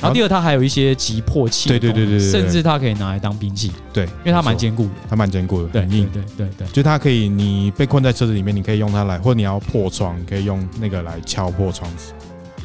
[0.00, 12.12] 然后第二，它还有一些急迫器，对对对对，甚至它可以拿来当兵器，对，因为它蛮坚固的，它蛮坚固的，很硬，对对对，就它可以，你被困在车子里面，你可以用它来，或者你要破窗，可以用那个来敲破窗子。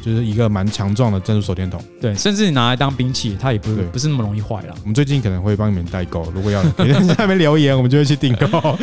[0.02, 4.74] 就是一个蛮强壮的战术手电筒，对，甚至你拿来当兵器，它也不不是那么容易坏了。
[4.82, 8.78] 我们最近可能会帮你们代购，如果要 你在下面留言，我们就会去订购。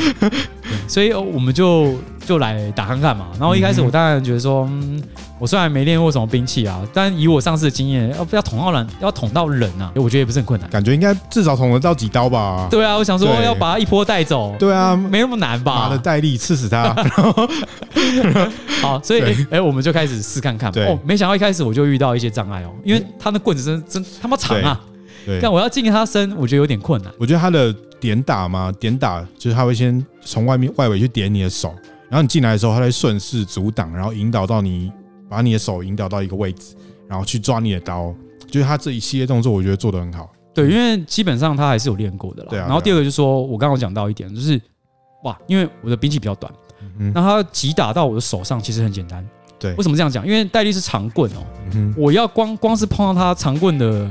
[0.87, 1.95] 所以我们就
[2.27, 3.27] 就来打看看嘛。
[3.39, 5.01] 然后一开始我当然觉得说，嗯，
[5.39, 10.69] 我虽然没练过什么兵器啊，但以我上次的经验，要不要捅到人，要捅到人啊，我觉得也不是很困难。
[10.69, 12.67] 感觉应该至少捅得到几刀吧？
[12.69, 14.53] 对啊，我想说要把他一波带走。
[14.59, 15.87] 对啊，没那么难吧？
[15.87, 16.93] 拿着戴笠刺死他。
[18.81, 20.69] 好，所以哎，我们就开始试看看。
[20.85, 24.79] 哦，没想到一开始我就遇到一些障碍哦，因为他那棍子真真他妈长啊。
[25.25, 27.11] 对，但我要进他身，我觉得有点困难。
[27.17, 31.75] 我觉得他的点打嘛，点打就是他会先从外面外围去点你的手，
[32.09, 34.91] 然后你进来的时候，他会顺势阻挡，然后引导到你，
[35.29, 36.75] 把你的手引导到一个位置，
[37.07, 38.13] 然后去抓你的刀。
[38.49, 40.31] 就是他这一系列动作，我觉得做得很好。
[40.53, 42.49] 对，因为基本上他还是有练过的啦。
[42.49, 42.65] 对啊。
[42.65, 44.59] 然后第二个就是说，我刚刚讲到一点，就是
[45.23, 46.51] 哇，因为我的兵器比较短，
[47.13, 49.27] 那他击打到我的手上其实很简单。
[49.59, 49.73] 对。
[49.73, 50.25] 为什么这样讲？
[50.25, 54.09] 因为戴笠是长棍哦，我要光光是碰到他长棍的。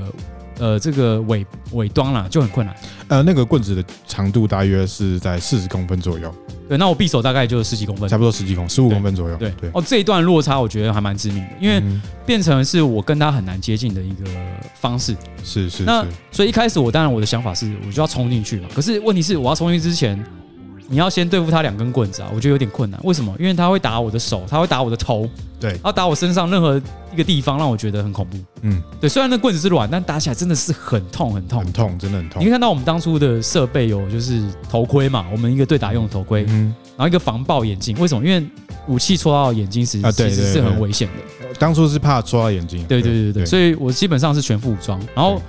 [0.58, 2.74] 呃，这个尾尾端啦就很困难。
[3.08, 6.34] 呃，那个棍子的长度大约是在四十公分左右。
[6.68, 9.36] 对，那我匕首大概就十几公分，差不多十几公十五公分左右。
[9.36, 9.70] 对对。
[9.72, 11.80] 哦，这一段落差我觉得还蛮致命的，因为
[12.24, 14.24] 变成是我跟他很难接近的一个
[14.80, 15.16] 方式。
[15.44, 15.84] 是是。
[15.84, 18.68] 那所以一开始我当然我的想法是，我就要冲进去嘛。
[18.74, 20.20] 可是问题是，我要冲进去之前，
[20.88, 23.00] 你要先对付他两根棍子啊，我觉得有点困难。
[23.04, 23.34] 为什么？
[23.38, 25.28] 因为他会打我的手，他会打我的头。
[25.58, 26.80] 对，要打我身上任何
[27.12, 28.36] 一个地方，让我觉得很恐怖。
[28.62, 32.40] 嗯，对，虽然那棍子是软，但打起来真的是很痛，很痛，很痛，真的很痛。
[32.40, 37.98] 你可以看到我们当初的设备有就是头盔嘛，我们一个对打用的头盔，嗯，然后一个防爆眼镜。
[37.98, 38.24] 为什么？
[38.24, 38.46] 因为
[38.86, 41.54] 武器戳到眼睛时，其实是很危险的。
[41.58, 42.84] 当初是怕戳到眼睛。
[42.84, 45.00] 对对对对，所以我基本上是全副武装。
[45.14, 45.40] 然后。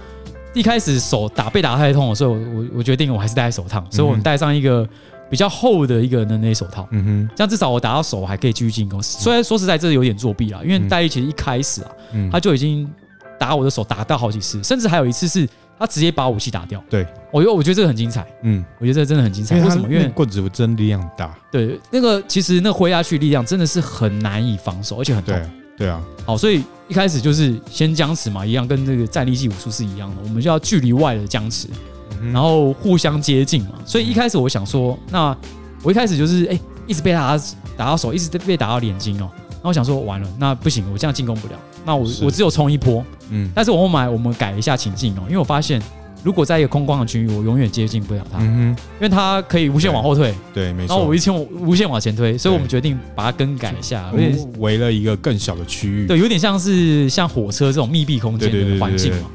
[0.54, 4.88] 一开始手打被打太痛了，所以我我我决定我还是戴手套，所以我们戴上一个
[5.30, 9.02] 比较厚的一个的那手套，嗯哼，这样至少我打到手还可以继续进攻。
[9.02, 11.92] 虽然说实在这有点作弊啦，因为戴笠其实一开始啊，
[12.32, 12.90] 他就已经
[13.40, 16.84] 打我的手打到好几次，甚至还有一次是他直接把武器打掉。
[16.90, 19.56] 对，我觉得我觉得这个很精彩，嗯，我觉得这个真的很精彩。
[19.62, 19.88] 为什么？
[19.88, 21.38] 因为棍子真力量大。
[21.52, 25.36] 对，那个其实那挥下去力量真的是很难以防守，而且很痛。
[25.78, 31.68] 对啊，好，所以一开始就是先僵持嘛，一样跟这个站立技武术是一样的，我们就要距离外的僵持，
[32.34, 33.72] 然后互相接近嘛。
[33.86, 35.36] 所以一开始我想说，那
[35.84, 37.39] 我一开始就是哎、欸，一直被他
[37.76, 39.30] 打到手，一直被打到脸筋哦。
[39.63, 41.54] 那我想说，完了，那不行，我这样进攻不了。
[41.86, 45.82] 那我我只有冲一波，嗯，但是我后来我们改一下情境哦，因为我发现。
[46.24, 50.96] 如果在一个空旷的区域，我永远接近不了他，嗯哼，因为他可以无限往后退，对，没错。
[50.96, 59.30] 然后我一千我无限往前推，所以我们决定把它更改一下，而且围了一个更小的区域，对，有点像是像火车这种密闭空间的环境嘛，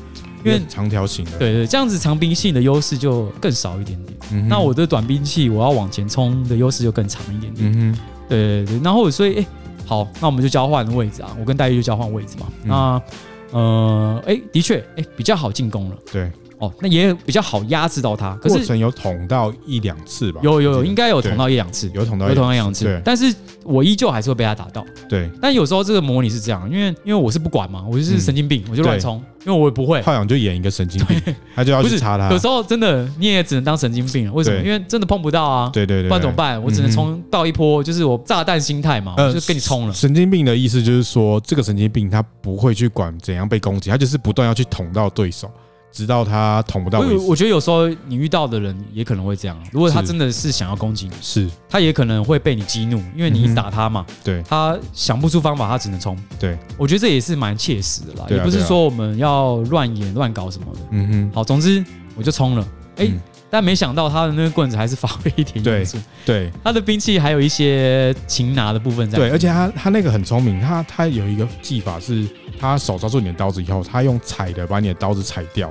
[0.44, 4.48] 因为长条形的，对对，这样子长兵器的优势就更少一点点。
[4.48, 7.70] 那我的短兵器，我要往前冲的优势就更长一点点。
[7.72, 8.82] 嗯哼，对对对。
[8.82, 9.46] 然后所以哎，
[9.86, 12.46] 好，那我们就交换位置啊，我跟戴玉就交换位置嘛。
[12.64, 13.02] 那
[13.50, 15.96] 呃，哎，的确，哎，比较好进攻了。
[16.10, 16.30] 对。
[16.62, 20.40] 哦，那也比较好压制到他，可是过程有捅到一两次吧？
[20.44, 22.84] 有有有，应该有捅到一两次，有捅到有捅到一两次。
[22.84, 24.86] 对，但是我依旧还是会被他打到。
[25.08, 30.00] 对，但有时候这个模拟是这样，因为因为我是不管嘛，我就是神经病，我就乱冲，因为我也不会。
[30.02, 31.20] 浩洋就演一个神经病，
[31.52, 32.30] 他就要去查他。
[32.30, 34.62] 有时候真的你也只能当神经病了，为什么？
[34.62, 35.68] 因为真的碰不到啊。
[35.72, 36.62] 对对对，不然怎么办？
[36.62, 39.92] 我只能冲到一波，就是我炸弹心态嘛，就跟你冲了。
[39.92, 45.50] 神经病的意思就是说，这个神经病他不会去管怎样被攻击，他就是不断要去捅到对手。
[45.92, 47.16] 直到他捅不到为止。
[47.18, 49.56] 我觉得有时候你遇到的人也可能会这样。
[49.70, 54.04] 如果他真的是想要攻击你，是，他也可能会被你激怒，因为你一打他嘛。
[54.24, 56.18] 对，他想不出方法，他只能冲。
[56.40, 58.26] 对，我觉得这也是蛮切实的啦。
[58.30, 60.80] 也不是说我们要乱演乱搞什么的。
[60.90, 61.30] 嗯哼。
[61.34, 61.84] 好，总之
[62.16, 62.66] 我就冲了。
[62.96, 63.08] 哎，
[63.52, 65.98] 但没想到他的那个棍子还是发挥一点 用处。
[66.24, 69.18] 对，他的兵器还有一些擒拿的部分在。
[69.18, 72.26] 对，而且他他那个很聪明，他他有一个技法是。
[72.60, 75.68] 他手抓住你的刀子以后，他用踩的把你的刀子踩掉。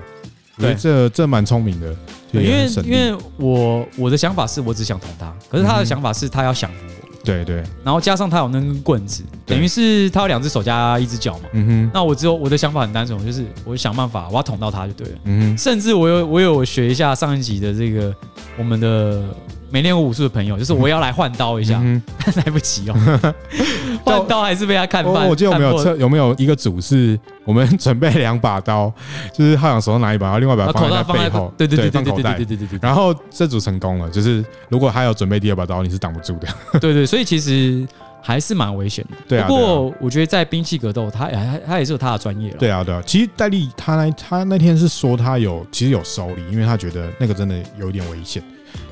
[0.58, 1.96] 对，这这蛮聪明的。
[2.34, 7.01] 因为因为我我的想法是我只想捅他，可是他的想法是他要降服我。
[7.24, 7.64] 对对。
[7.84, 11.46] 然后加上他有那根棍子，等于是他有两只手加一只脚嘛。
[11.54, 11.92] 嗯哼。
[11.94, 15.20] 那我只有我的想法很单纯，就是我想办法我要捅到他就对了。
[15.26, 15.58] 嗯哼。
[15.58, 18.14] 甚至我有我有学一下上一集的这个
[18.58, 19.24] 我们的。
[19.72, 23.34] 没练过武术的朋友，就是我要来换刀一下，嗯、但 来不及哦。
[24.04, 25.28] 换刀还是被他看翻。
[25.28, 28.92] 我记得有没有测，有没有一个组是我们 准备两把刀，
[29.34, 32.80] 就是浩洋手上拿一把，然后另外一把放在背后，对对对对对对对对对。
[32.82, 36.48] 然后这组成功了，就是如果他有准备第二把刀，你是挡不住的。
[36.80, 37.88] 对对，所以其实
[38.22, 39.18] 还是蛮危险的。
[39.28, 39.48] 对啊。
[39.48, 42.58] 不过我觉得在兵器格斗，他他他也是有他的专业了。
[42.58, 43.02] 对啊对啊。
[43.06, 48.44] 其实戴笠他那他那天是说他有其实有收礼，因为他觉得那个真的有点危险。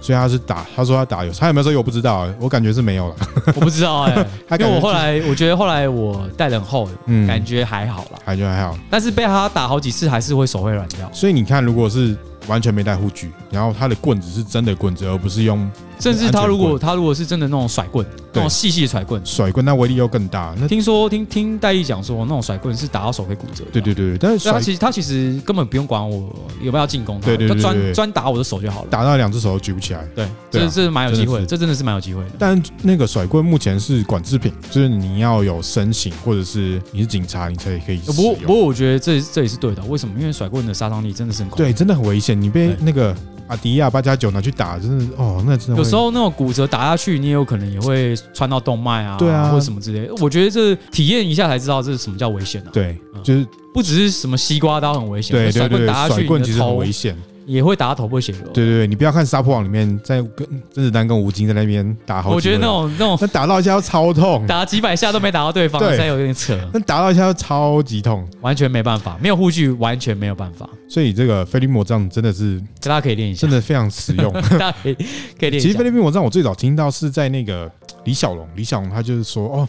[0.01, 1.79] 所以他是打，他说他打有，他有没有说有？
[1.79, 3.15] 我不知道，我感觉是没有了。
[3.55, 4.25] 我不知道哎，
[4.59, 8.77] 因为我后来我觉得后来我戴得很厚，嗯，感觉还好啦，感觉还好。
[8.89, 11.09] 但是被他打好几次，还是会手会软掉。
[11.13, 15.69] 所以你看，如果是完全没带护具，然后他的棍子是真的棍子，而不是用。
[15.99, 20.55] 甚至他如果他如果是真的那种甩棍，那种细细的甩棍，甩棍那威力又更大。
[20.59, 23.63] 那听说听听戴毅讲说，那种甩棍是打到手会骨折。
[23.71, 30.07] 对对对，但是他其实他其实根本不用管我有没有要进攻，对对对，专专打我的手就好了，打到两只手都举不起来。
[30.15, 32.31] 对，这这是蛮有机会，这真的是蛮有机会的。
[32.39, 37.97] 但那个甩棍目前是管制品，就是你要有身形或者是你是警察，你才可以。
[37.97, 40.19] 不过不过我觉得这这也是对的，为什么？
[40.19, 42.39] 因为甩棍的杀伤力真的是很对，真的很危险。
[42.39, 43.15] 你被那个。
[43.49, 45.77] 阿迪亚八加九拿去打，真的哦，那真的。
[45.77, 50.13] 有时候那种骨折打下去，你也有可能也会穿到动脉啊，对啊，或者什么之类的。
[50.21, 52.69] 我觉得这体验一下才知道这是什么叫危险啊。
[52.71, 57.17] 对，就是不只是什么西瓜刀很危险，对对对，甩棍其实很危险。
[57.49, 58.43] 也会打到头破血流。
[58.53, 66.55] 对对对，你不要看杀破网里面在跟甄子丹跟吴京在那边打好，我觉得那种那种，那打到一下要超痛，打几百下都没打到对方，对，有点扯。
[66.71, 70.69] 那打到一下要超级痛，完全没办法，没有护具完全没有办法。
[70.87, 74.31] 所以这个菲律宾魔杖真的是大家可以练一下，真的非常实用。
[74.57, 74.93] 大家可以
[75.39, 75.59] 可以练。
[75.59, 77.71] 其实菲律宾魔杖我最早听到是在那个
[78.05, 79.67] 李小龙，李小龙他就是说哦，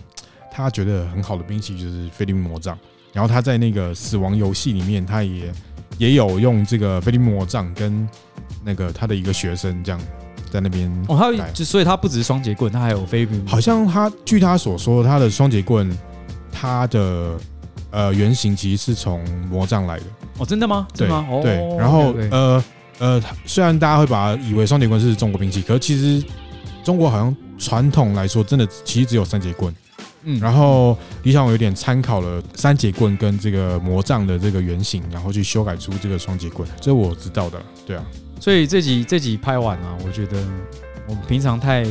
[0.52, 2.78] 他觉得很好的兵器就是菲律宾魔杖，
[3.12, 5.52] 然后他在那个死亡游戏里面他也
[6.00, 8.08] 也有用这个菲律宾魔杖跟。
[8.62, 9.98] 那个他的一个学生这样
[10.50, 13.42] 在那边哦，他就所以他不只是双节棍，他还有菲律宾。
[13.46, 15.90] 好像他据他所说，他的双节棍，
[16.52, 17.38] 他的
[17.90, 20.04] 呃原型其实是从魔杖来的。
[20.36, 20.86] 哦，真的吗？
[20.94, 21.26] 对吗？
[21.42, 21.54] 对。
[21.78, 22.62] 然后呃
[22.98, 26.22] 呃，虽然大家会把它以为双节棍是中国兵器，可是其实
[26.84, 29.74] 中国好像传统来说，真的其实只有三节棍。
[30.24, 38.04] 嗯，然后李小龙有点参考了三节棍跟这个魔杖的这个原型，然后去修改出这个双节棍，这我知道的，对啊。
[38.38, 40.42] 所以这集这集拍完啊，我觉得
[41.06, 41.85] 我们平常太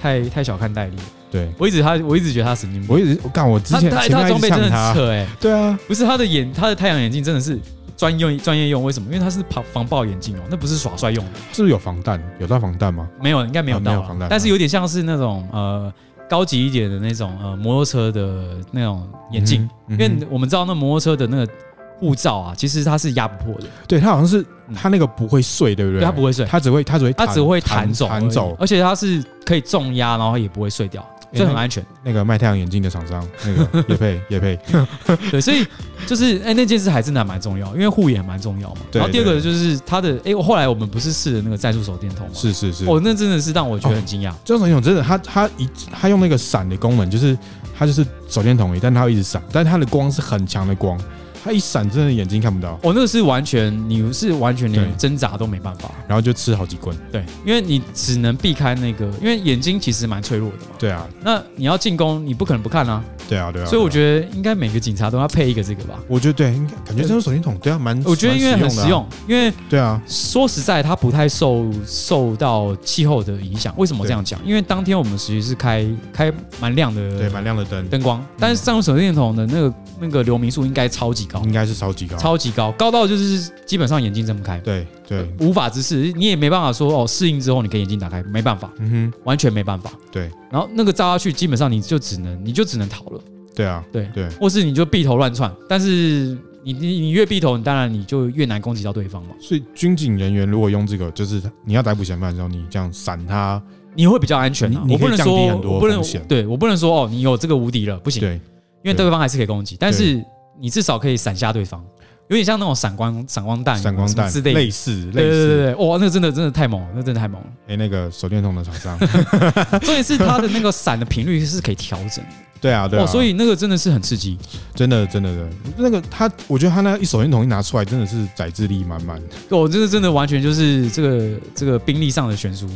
[0.00, 1.02] 太太小看戴笠了。
[1.30, 7.58] 对，我一直他我一直觉得他神经病，我一直我干我之前他他装备真的很扯哎，对啊，不是他的眼他的太阳眼镜真的是
[7.96, 9.06] 专用专业用，为什么？
[9.12, 11.32] 因为他是防防爆眼镜哦，那不是耍帅用的。
[11.52, 12.22] 是不是有防弹？
[12.38, 13.08] 有带防弹吗？
[13.20, 15.92] 没有，应该没有到，没有防弹，但是有点像是那种呃。
[16.28, 21.52] 高级一点的那种呃摩托车的那种眼镜，嗯嗯、因为我们知道那摩托车的那个
[21.98, 23.66] 护罩啊，其实它是压不破的。
[23.86, 26.00] 对，它好像是它那个不会碎，对不对？
[26.00, 31.04] 对，它不会碎，它只会它只会它只会弹走弹走，而且它是可以重压，然后也不会碎掉。
[31.36, 31.84] 这很安全。
[32.02, 34.58] 那个卖太阳眼镜的厂商，那个也 配也配，
[35.30, 35.66] 对，所以
[36.06, 38.80] 就是哎，那件事还真的蛮重要，因为护眼蛮重要嘛。
[38.92, 42.32] 然后第二个就是它的哎，我后来我们不是试了那个战术手电筒吗？
[42.34, 44.32] 是是是，哦，那真的是让我觉得很惊讶。
[44.44, 47.36] 这种手电筒真的，它它一它用那个闪的功能，就是
[47.76, 50.98] 它就是手电筒，但它会一直闪，但是它的光是很强的光。
[51.46, 52.72] 它一闪，真的眼睛看不到。
[52.82, 56.96] 哦，那个是完全，你是完全连挣扎都没办法，然后就吃好几棍。
[57.12, 60.72] 对，因为你只能避开那个，因为眼睛其实蛮脆弱的嘛。
[60.76, 63.00] 对啊，那你要进攻，你不可能不看啊。
[63.28, 63.66] 对啊，对啊。
[63.66, 66.00] 所以我觉得应该每个警察都要配一个这个吧。
[66.08, 67.96] 我觉得对，应该感觉这种手电筒对啊，蛮。
[68.04, 73.72] 我觉得因为很实用，因为对啊，说实在，它不太受受到气候的影响。
[73.76, 74.40] 为什么这样讲？
[74.44, 82.16] 因为当天我们实际是开开蛮亮的，对，蛮亮的灯灯光，但是这种手电筒的那个那个流明数应该超级高，应该是超级高。
[82.16, 84.58] 超级高，高到就是基本上眼睛睁不开。
[84.58, 89.90] 对对，无法直视，你也没办法说哦，适应之后你可以眼睛打开，没办法，嗯哼，完全没办法。
[90.10, 93.20] 对，然后那个照下去，基本上你就只能，你就只能逃了。
[93.54, 99.30] 对啊，对对，或是你就闭头乱窜，但是你你你越闭头，你当然你就越难攻击到对方嘛。
[99.40, 103.62] 所以军警人员如果用这个，就是你要逮捕嫌犯的时候，你这样闪他，
[103.94, 104.70] 你会比较安全。
[104.70, 106.22] 你可以降低很多风险。
[106.28, 108.20] 对，我不能说哦，你有这个无敌了，不行。
[108.20, 108.34] 对，
[108.82, 110.22] 因为对方还是可以攻击，但是
[110.60, 111.84] 你至少可以闪瞎对方。
[112.28, 117.46] 有点像那种闪光闪光弹，闪光弹之类，类似，类似，对对对对，哇，那个真的真的太猛了，那真的太猛了。
[117.68, 118.98] 哎，那个手电筒的厂商，
[119.78, 122.24] 重点是它的那个闪的频率是可以调整。
[122.60, 124.36] 对啊，对啊，所以那个真的是很刺激，
[124.74, 125.48] 真的真的的。
[125.76, 129.22] 那个他，我觉得他那一手电筒一拿出来，真的是宰制力满满。
[129.50, 132.68] 哦，真的真的完全就是这个这个兵力上的悬殊，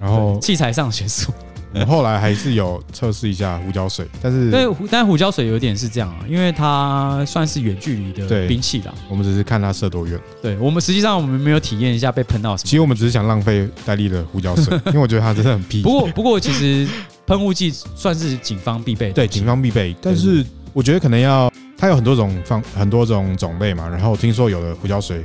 [0.00, 1.32] 然后器材上的悬殊。
[1.72, 8.92] 我后来还是有测试一下胡椒水，但是但但胡椒水有点是这样啊，因为它算是远距离的兵器啦。
[9.08, 10.18] 我们只是看它射多远。
[10.42, 12.66] 对，我们实际上我们没有体验一下被喷到什么。
[12.66, 15.82] 其实我们只是想浪费戴笠的胡椒水，因为我觉得它真的很屁。
[15.84, 16.88] 不过不过其实
[17.26, 19.12] 喷雾剂算是警方必备的。
[19.12, 19.94] 对，警方必备。
[20.02, 25.22] 但是我觉得可能要它有很多种方很多种种类嘛，然后听说有的胡椒水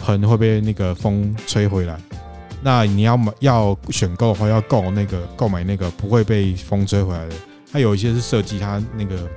[0.00, 1.98] 很会被那个风吹回来。
[2.62, 7.34] 那你要买要选购的话，要购那个购买那个不会被风吹回来的。
[7.72, 9.28] 它有一些是设计它那个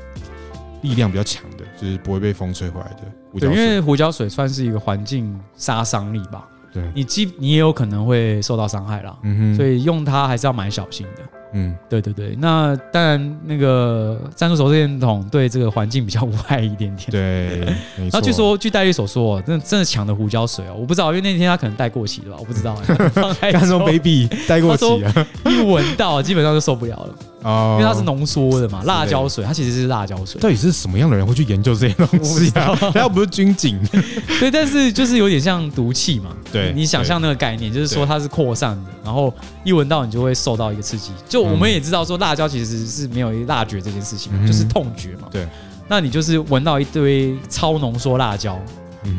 [0.81, 3.39] 力量比较强的，就是不会被风吹回来的。
[3.39, 6.47] 对，因为胡椒水算是一个环境杀伤力吧。
[6.73, 9.15] 对，你基你也有可能会受到伤害啦。
[9.23, 11.23] 嗯哼，所以用它还是要蛮小心的。
[11.53, 17.11] 嗯，对对对，那当然，那个战术手电筒对这个环境比较无害一点点。
[17.11, 17.75] 对，
[18.11, 22.77] 那据说据戴玉所说，真的真的抢的胡椒水哦，我不知道，因为那天他可能带过期了吧，我不知道。
[23.51, 27.15] 干中 baby 带过期了，一闻到基本上就受不了了。
[27.43, 30.39] 哦，因为它是浓缩的嘛，辣椒水，它其实是辣椒水。
[30.39, 32.75] 到底是什么样的人会去研究这些东西啊？
[32.93, 33.80] 他又不是军警。
[34.39, 36.30] 对，但是就是有点像毒气嘛。
[36.51, 41.12] 对，你想象那个概念，就是说它是扩散的，然后一闻到你就会受到一个刺激。
[41.27, 45.27] 就我们也知道说辣椒其实是没有辣觉这件事情，就是痛觉嘛。
[45.32, 45.47] 对，
[45.88, 48.60] 那你就是闻到一堆超浓缩辣椒，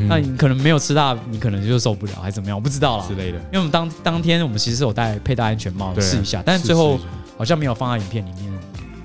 [0.08, 2.56] 那你可能没有吃辣，你可能就受不了，还是怎么样？
[2.56, 3.04] 我不知道啦。
[3.08, 3.38] 之类的。
[3.38, 6.98] 因为我们当当天我们其实是有戴佩戴安全帽试一下，但是最后
[7.42, 8.52] 好像没有放在影片里面，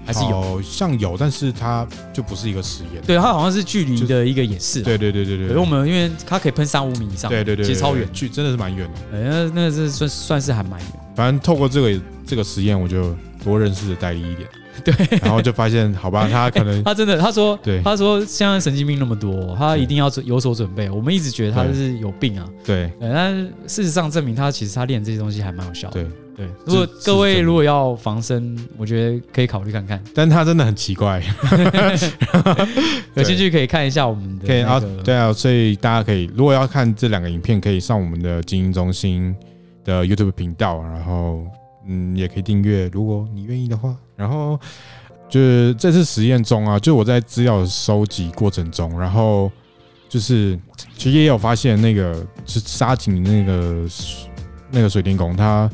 [0.05, 3.01] 还是有，好像有，但是它就不是一个实验。
[3.03, 4.83] 对，它好像是距离的一个演示。
[4.83, 5.47] 对对对对对。
[5.47, 9.19] 因为我们因为它可以喷三五米以上，对对对，其实超远，距真的是蛮远的。
[9.19, 10.89] 那那个是算算是还蛮远。
[11.15, 14.47] 反正透过这个这个实验，我就多认识了戴笠一点。
[14.85, 20.87] 对，然后就发现，好吧， 他可能他真的，他说，对，他说现在神经病那么多，他一定要有所准备。
[20.91, 23.33] 我们一直觉得他是有病啊，对，但
[23.65, 26.03] 事实上证明他其实他练这些东西还蛮有效的。
[26.03, 26.07] 对
[26.37, 30.01] 对，如果各位如果要防身，我觉得可以考虑看看。
[30.13, 31.21] 但他真的很奇怪，
[33.15, 34.47] 有兴趣可以看一下我们的。
[34.47, 39.35] 可以啊，对啊，所以大家可以如果要看这两个影片，可以上我们的精英中心
[39.83, 41.45] 的 YouTube 频道，然后。
[41.89, 43.95] 嗯，也可以订阅，如果你愿意的话。
[44.17, 44.59] 然后
[45.29, 49.49] 就是这次实验中啊，就我在资料收集过程中，然后
[50.09, 50.59] 就是
[50.97, 52.13] 其实也有发现，那个
[52.45, 53.87] 是沙井那个
[54.69, 55.71] 那个水电工，他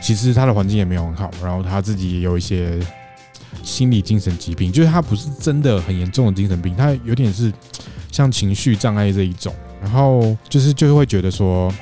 [0.00, 2.80] 其实他的环境也没有很好，然后他自己也有一些
[3.62, 7.52] 心理精神疾病，就是他不是真的很严重的精神病，他有点是
[8.10, 9.54] 像情绪障碍这一种。
[9.82, 11.72] 然后就是就是会觉得说，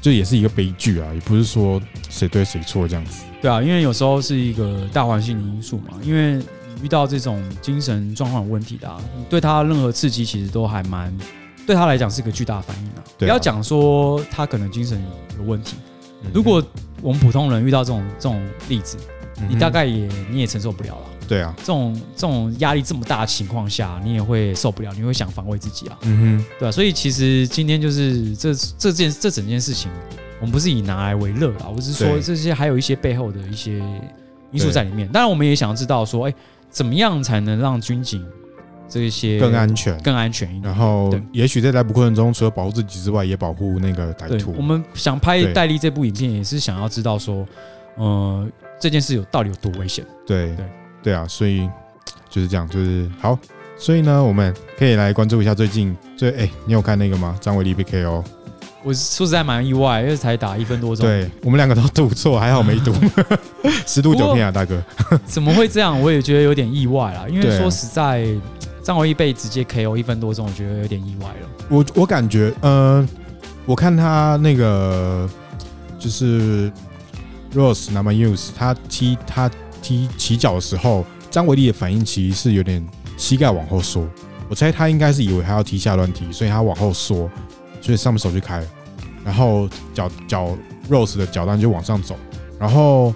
[0.00, 3.22] 这也是一个悲剧啊，也不是说谁对谁错这样子。
[3.40, 9.00] 对啊，因为有时候是一个大环境的因素嘛，因为你遇到这种精神状况有问题的啊，
[9.30, 11.16] 对他任何刺激其实都还蛮，
[11.64, 13.04] 对他来讲是一个巨大反应啊。
[13.16, 15.00] 不要讲说他可能精神
[15.38, 15.76] 有问题，
[16.34, 16.60] 如果
[17.02, 18.96] 我们普通人遇到这种这种例子，
[19.48, 21.02] 你大概也你也承受不了了。
[21.28, 25.98] 对啊，这种这种压力这么大的情况下，你也会受不了，你会想防卫自己啊。
[26.02, 29.90] 嗯哼，对啊，所以其实今天就是这这件这整件事情，
[30.40, 33.82] 我们不是以拿来为乐啦，我是说这些还有一些背后的一些
[34.52, 35.08] 因素在里面。
[35.08, 36.34] 当然，我们也想要知道说，哎，
[36.70, 38.24] 怎么样才能让军警
[38.88, 40.64] 这些更安全、更安全一点？
[40.64, 44.54] 然后，也许在逮捕过程中，除了保护自己之外，也保护那个歹徒。
[44.56, 47.46] 我们想拍戴笠这部影片，也是想要知道说，
[47.96, 48.48] 呃，
[48.80, 50.04] 这件事有到底有多危险？
[50.26, 50.64] 对对。
[51.02, 51.70] 对啊，所以
[52.28, 53.38] 就是这样，就是好。
[53.78, 57.38] 所以呢，我们可以来关注一下最近最哎，你有看那个吗？
[57.40, 58.24] 张伟丽被 KO，
[58.82, 61.06] 我说实在蛮意外，因为才打一分多钟。
[61.06, 62.92] 对，我们两个都赌错，还好没赌。
[63.86, 64.82] 十赌九骗啊，大哥！
[65.24, 66.00] 怎么会这样？
[66.02, 67.26] 我也觉得有点意外啦。
[67.28, 68.26] 因为说实在，
[68.86, 71.48] 张伟丽被直接 KO 一分多钟，我觉得有点意外了。
[71.68, 73.04] 我我感觉，呃，
[73.64, 75.28] 我看他那个
[75.98, 76.70] 就是
[77.52, 79.50] Rose n a m a u s 他踢他。
[79.82, 82.84] 踢起脚的时候，张伟丽的反应其实是有点
[83.16, 84.04] 膝盖往后缩。
[84.48, 87.30] 我猜他应该是以为他要踢下乱踢，所以他往后缩，
[87.80, 88.66] 所以上面手就开了，
[89.24, 90.58] 然后脚脚
[90.90, 92.16] Rose 的脚当就往上走。
[92.58, 93.14] 然后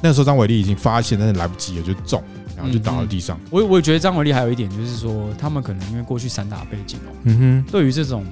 [0.00, 2.22] 那时候张伟丽已经发现，但是来不及了，就中，
[2.58, 3.38] 然后就倒在地上。
[3.50, 8.26] 我我也觉得张伟丽还有一点就是说，他们可能因为过去散打背景哦，嗯哼，对于这种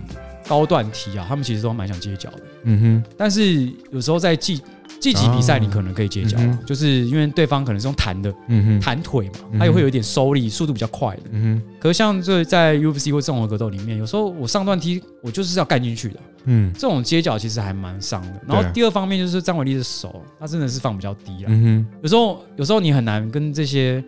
[0.49, 3.11] 高段踢啊，他们其实都蛮想接脚的，嗯哼。
[3.17, 4.61] 但是有时候在季
[4.99, 11.23] 季级比赛，你可能可以接脚，嗯，就是因为对方可能是用弹的，嗯弹腿嘛，他也会有一点收力，速度比较快的。
[11.31, 11.63] 嗯哼。
[11.79, 16.21] 可是像这在 UFC 或综合格斗里面，有时候我上段踢，我就是要干进去的。
[16.45, 16.73] 嗯。
[16.73, 18.41] 这种接脚其实还蛮伤的。
[18.47, 21.47] 然后第二方面就是张伟丽的手，他真的是放比较低啊。
[21.49, 21.87] 嗯哼。
[22.03, 24.03] 有时候有时候你很难跟这些，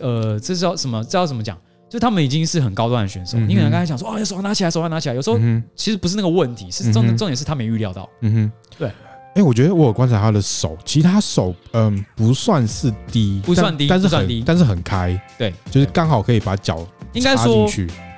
[0.00, 1.02] 呃，这叫什么？
[1.04, 1.58] 这叫怎么讲？
[1.88, 5.14] 就他们已经是很高端的选手，你可能刚才讲说，哦，手拿起来，手要拿起来。
[5.14, 5.38] 有时候
[5.76, 8.08] 其实不是那个问题，是重重点是他没预料到。
[8.20, 8.52] 嗯哼。
[8.78, 8.90] 对。
[9.36, 17.68] 哎，我觉得我有观察他的手，其实他手嗯不算是低，不算低，但是很低，但是很开，对，就是刚好可以把脚应该说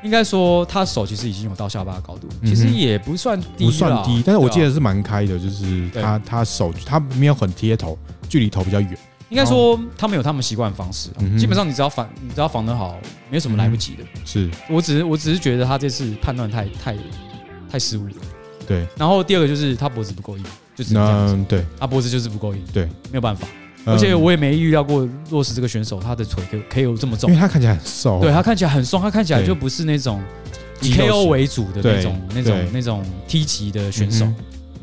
[0.05, 12.99] 应该说他手其实已经有到下巴的高度，其实也不算低，不算低，但是我记得是蛮开的，就是他他手他没有很贴头，距离头比较远，应该说他们有他们习惯的方式，基本上你只要防你只要防得好，
[13.31, 14.05] 没有什么来不及的。
[14.25, 14.51] 是。
[14.71, 16.97] 我只是我只是觉得他这次判断太太
[17.71, 18.15] 太失误了，
[18.67, 18.87] 对。
[18.97, 20.45] 然后第二个就是他脖子不够硬。
[20.77, 23.49] 就是这样子，对，他脖子就是不够硬，对，没有办法，
[23.87, 30.23] 而且我也没预料过洛斯这个选手他的腿可以可以有这么重，因为他看起来很瘦，对他看起来很瘦，他看起来就不是那种
[30.83, 34.31] 以 KO 为主的那种那种那种踢级的选手，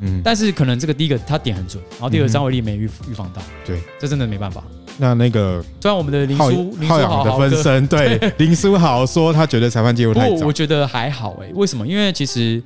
[0.03, 4.63] 嗯，但是可能这个第一个他点很准，然后第二个张伟丽没预预防到，对，这真的没办法。
[4.97, 11.87] 那那个虽然我们的林书浩洋的分身， 对林书豪说他觉得裁判介入太早，我觉得还好哎，为什么？
[11.87, 12.61] 因为其实。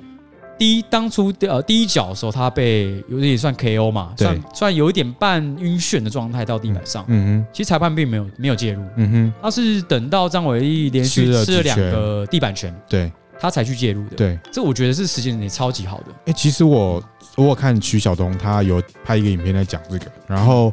[0.59, 7.05] 第一，当初呃第一脚的时候，他被有点算 KO 嘛，算算有一点半晕眩的状态到地板上。
[7.09, 8.81] 嗯哼，其实裁判并没有没有介入。
[8.95, 14.15] 嗯哼，他是等到张伟丽连续吃了两个地板拳，对，他才去介入的。
[14.15, 16.05] 对，这我觉得是时间点超级好的。
[16.25, 17.03] 哎，其实我
[17.35, 20.71] 我有看徐晓东，他有拍一个影片在讲这个，然后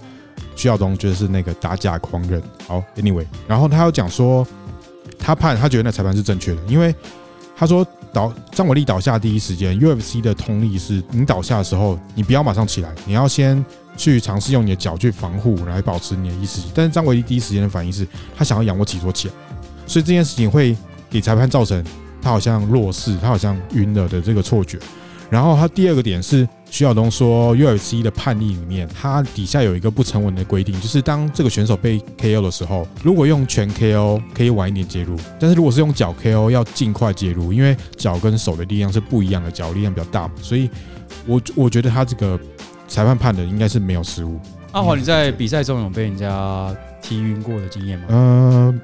[0.57, 2.43] 徐晓东就是那个打假狂人。
[2.67, 4.47] 好，Anyway，然后他有讲说，
[5.19, 6.95] 他判他觉得那裁判是正确的，因为
[7.57, 7.87] 他说。
[8.15, 16.61] 倒张伟丽倒下第一时间，UFC 的通例是你倒下的时候，你不要马上起来，你要先去尝试用你的脚去防护，来保持你的意识。
[16.73, 18.07] 但是张伟丽第一时间的反应是，
[18.37, 19.35] 他想要仰卧起坐起来，
[19.85, 20.77] 所以这件事情会
[21.11, 21.85] 给裁判造成
[22.25, 24.79] 他好像弱势，他好像晕了的这个错觉。
[25.31, 26.49] 然后他第二个点是。
[26.71, 40.69] 徐晓东说，UFC 的判例里面，他底下有一个不成文的规定，就是当这个选手被 KO 的时候，如果用拳 KO 可以晚一点介入，但是如果是用脚 KO 要尽快介入，因为脚跟手的力量是不一样的，脚力量比较大，所以
[41.27, 42.37] 我我觉得他这个
[42.89, 44.41] 裁判判的应该是没有失误。
[44.73, 48.07] 阿华，你在比赛中有被人家踢晕过的经验吗？
[48.11, 48.81] 嗯。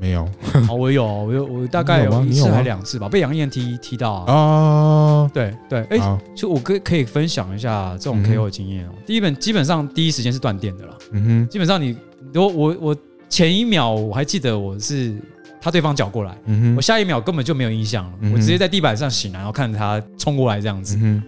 [0.00, 0.28] 没有，
[0.68, 4.32] 哦，我有，我有，我大概有一次还两次吧，被杨燕踢踢到啊。
[4.32, 8.92] 哦，对对，哎，就我可可以分享一下这种 KO 的经验哦。
[9.06, 11.96] 第一本基本上第一时间是断电的了，嗯哼，基本上你
[12.34, 12.96] 我我我
[13.28, 15.14] 前一秒我还记得我是
[15.60, 21.22] 他对方脚过来，嗯哼，我下一秒根本就没有印象了，我直接在地板上醒来，然后看着他冲过来这样子，嗯哼，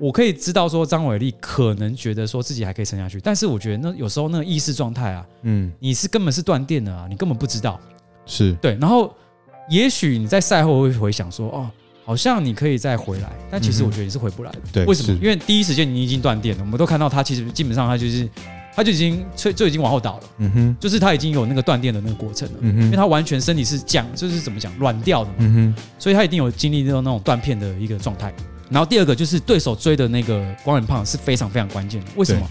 [0.00, 7.78] 我可以知道说张伟丽可能觉得说自己还可以撑下去，但是我觉得那有时候那个意识状态啊，嗯，你是根本是断电的啊，你根本不知道，
[8.26, 8.76] 是对。
[8.80, 9.14] 然后
[9.70, 11.70] 也许你在赛后会回想说，哦，
[12.04, 14.58] 好像你可以再回来，但其实我觉得你是回不来的。
[14.72, 15.18] 对，为什么？
[15.22, 18.28] 因为第一时间你已经断电了，我们都看到他其实基本上他就是
[18.74, 28.32] 他就已经就就已经往后倒了，嗯哼，就是他已经有那个断电的那个过程了，嗯哼，因为他完全身体是降，就是怎么讲软掉的嘛，嗯哼，所以他一定有经历那种那种断片的一个状态。
[28.70, 32.06] 然后第二个就是对手追的那个光远胖是非常非常关键的。
[32.16, 32.50] 为什么？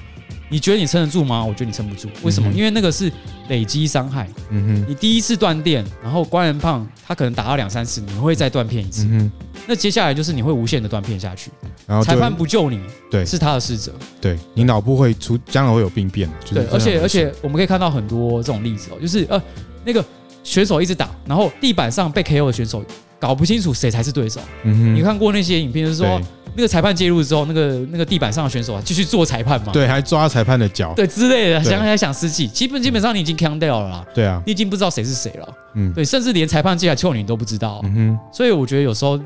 [0.51, 1.43] 你觉得你撑得住吗？
[1.43, 2.09] 我觉得你撑不住。
[2.23, 2.51] 为什么？
[2.51, 3.09] 因为那个是
[3.47, 4.27] 累积伤害。
[4.49, 4.85] 嗯哼。
[4.89, 9.05] 你第一次断电，然后关人胖他可能打到两三次，你会再断片一次。
[9.05, 9.31] 嗯哼。
[9.65, 11.49] 那接下来就是你会无限的断片下去。
[11.87, 13.93] 然后裁判不救你，对，是他的失责。
[14.19, 16.29] 对，你脑部会出，将来会有病变。
[16.53, 19.41] 对，而且而且我们可以看到很多这种例子哦，就是呃
[19.85, 20.03] 那个
[20.43, 22.83] 选手一直打，然后地板上被 KO 的选手。
[23.19, 24.41] 搞不清楚谁才是对手。
[24.63, 26.19] 嗯哼，你看过那些影片，就是说
[26.55, 29.71] 那个裁判介入之后，那个那个地板上的选手啊，继续做裁判嘛？
[29.71, 32.47] 对，还抓裁判的脚，对之类的，想还想失气。
[32.47, 34.05] 基本基本上你已经扛掉了啦。
[34.13, 35.47] 对啊，你已经不知道谁是谁了。
[35.75, 37.81] 嗯，对，甚至连裁判进来救你都不知道。
[37.83, 39.19] 嗯哼，所以我觉得有时候，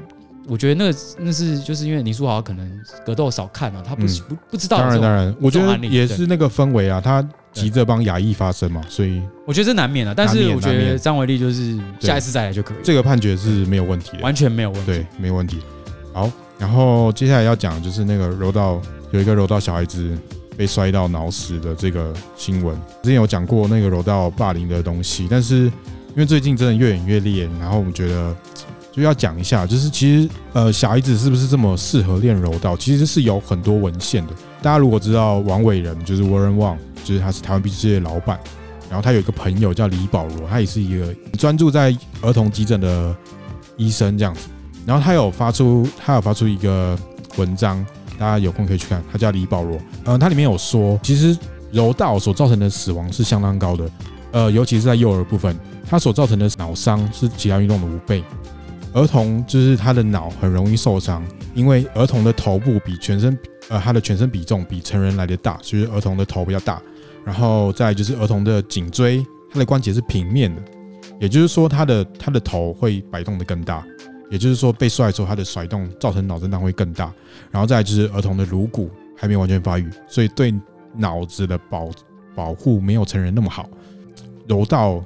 [0.48, 2.70] 我觉得那个那是就是因为林书豪可能
[3.06, 4.78] 格斗少看啊，他不不不知道。
[4.78, 7.28] 当然当然，我觉得也是那个氛围啊，他。
[7.56, 10.14] 急着帮亚裔发声嘛，所以我觉得这难免了。
[10.14, 12.78] 但是我觉得张伟丽就是下一次再来就可以。
[12.84, 14.86] 这个判决是没有问题的，完全没有问题。
[14.88, 15.62] 对，没问题。
[16.12, 18.82] 好，然后接下来要讲就是那个柔道
[19.12, 20.18] 有一个柔道小孩子
[20.58, 22.76] 被摔到脑死的这个新闻。
[23.04, 28.36] 之前有讲过那个柔道霸凌的东西，但是因为最近真的越演越烈，然后我们觉得
[28.92, 34.34] 就要讲一下，就是其实呃小孩子是不是这么适合练柔道，其实是有很多文献的。
[34.62, 36.78] 大家如果知道王伟仁，就是 Warren Wang。
[37.04, 38.40] 就是他是台湾 B 世界的老板，
[38.90, 43.16] 然后他有一个朋友叫李保罗，他也是一个专注在儿童急诊的
[43.78, 44.48] 医生这样子。
[44.86, 46.98] 然后他有发出他有发出一个
[47.38, 47.86] 文章，
[48.20, 49.80] 大家有空可以去看，他叫李保罗。
[50.06, 51.38] 嗯，他里面有说，其实
[51.72, 53.90] 柔道所造成的死亡是相当高的，
[54.32, 55.58] 呃，尤其是在幼儿部分，
[55.90, 58.24] 他所造成的脑伤是其他运动的五倍。
[58.94, 61.22] 儿童就是他的脑很容易受伤，
[61.54, 66.82] 因为儿童的头部比全身呃他的全身比重比成人来的大，所以儿童的头比较大。
[67.26, 70.62] 然后再就是儿童的颈椎，它的关节是平面的，
[71.20, 73.84] 也就是说，他的他的头会摆动的更大，
[74.36, 77.10] 也就是说，被摔的时候，它的甩动造成脑震荡会更大。
[77.50, 80.54] 然后再就是儿童的颅骨还没有完全发育，所以对
[80.94, 81.90] 脑子的保
[82.36, 83.70] 保护没有成人那么好。
[84.46, 85.02] 柔道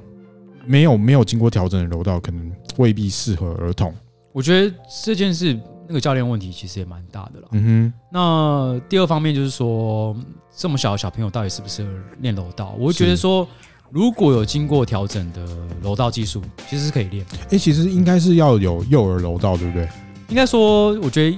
[0.66, 3.94] 没有没有经过调整的柔道，可能未必适合儿童。
[4.32, 4.74] 我觉得
[5.04, 5.56] 这件事。
[5.92, 7.48] 那个教练问题其实也蛮大的了。
[7.50, 7.92] 嗯哼。
[8.12, 10.16] 那第二方面就是说，
[10.56, 12.76] 这么小的小朋友到底适不适合练柔道？
[12.78, 13.44] 我会觉得说，
[13.90, 15.44] 如果有经过调整的
[15.82, 17.26] 柔道技术，其实是可以练。
[17.50, 19.88] 哎，其实应该是要有幼儿柔道，对不对？
[20.28, 21.36] 应该说，我觉得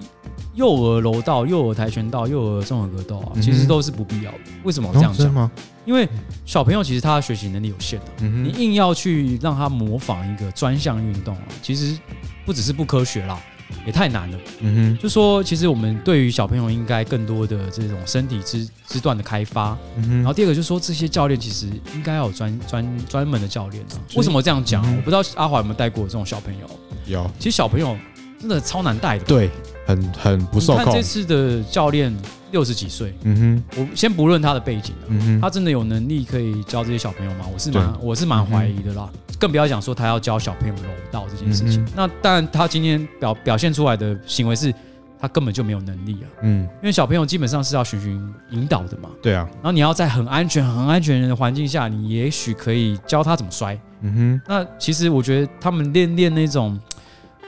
[0.54, 4.38] 幼儿柔道、幼儿跆拳道、幼儿综合格斗啊，其实都是不必要的。
[4.64, 5.50] 为什么这样讲？
[5.86, 6.06] 因为
[6.44, 11.98] 小朋友其实他的学习能力有限的，你硬要去让他模仿一个专项运动啊，其实
[12.44, 13.40] 不只是不科学啦。
[13.86, 24.00] 也太难了，嗯哼，就说其实我们对于小朋友应该更多的这种身体肢肢段的开发，嗯哼，然后第二个就是说这些教练其实应该要有专专专门的教练啊。
[24.16, 24.82] 为什么这样讲？
[24.96, 26.70] 我不知道阿华有没有带过这种小朋友？
[27.06, 27.96] 有，其实小朋友
[28.38, 29.50] 真的超难带的，对，
[29.86, 30.84] 很很不受控。
[30.84, 32.16] 看这次的教练
[32.50, 37.46] 六十几岁，嗯哼，我先不论他的背景，嗯哼，他真的有能力可以教这些小朋友吗？
[37.52, 39.10] 我是蛮我是蛮怀疑的啦。
[39.42, 41.84] 更不要讲说他要教小朋友柔道这件事情。
[41.96, 44.72] 那当然，他今天表表现出来的行为是，
[45.18, 46.26] 他根本就没有能力啊。
[46.42, 49.10] 嗯，因为小朋友基本上是要循循引导的嘛。
[49.20, 49.44] 对啊。
[49.54, 53.76] 然后你要在很安全、很安全的环境下，你也许可以教他怎么摔。
[54.02, 54.40] 嗯哼。
[54.46, 56.78] 那其实我觉得他们练练那种。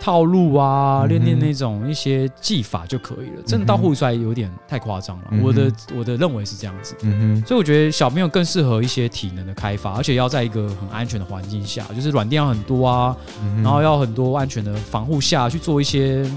[0.05, 3.43] 套路啊，练练那种一些技法就可以了。
[3.47, 5.25] 真的到互摔有点太夸张了。
[5.43, 6.95] 我的我的认为是这样子。
[7.01, 7.47] 嗯哼。
[7.47, 13.17] 所以我觉得小朋友更适合一些体能的开发，而且要在一个很安全的环境下，就是软垫要很多啊，
[13.63, 16.31] 然后要很多安全的防护下去做一些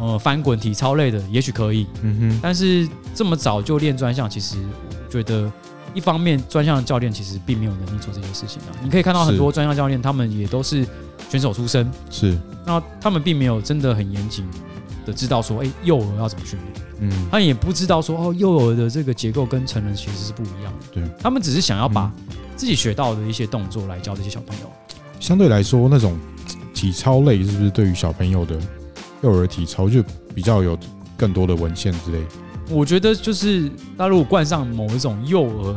[0.00, 1.86] 呃翻滚体操类的，也许可以。
[2.02, 2.40] 嗯哼。
[2.42, 4.56] 但是这么早就练专项，其实
[4.90, 5.48] 我觉得
[5.94, 8.76] 一方面专项的教练其实并没有能力做这件事情啊。
[8.82, 10.86] 你可以看到很多专项教练，他们也都是。
[11.30, 14.46] 选手出身是，那他们并没有真的很严谨
[15.04, 16.86] 的知道说，哎，幼儿要怎么训练？
[17.00, 20.86] 嗯，他也不知道说，哦，幼儿的这个结构跟成人其实是不一样的。
[20.92, 22.12] 对，他们只是想要把
[22.54, 24.70] 自己学到的一些动作来教这些小朋友。
[25.18, 26.16] 相对来说，那种
[26.72, 28.56] 体操类是不是对于小朋友的
[29.22, 30.78] 幼儿体操就比较有
[31.16, 32.22] 更多的文献之类？
[32.70, 35.76] 我觉得就是，他如果冠上某一种幼儿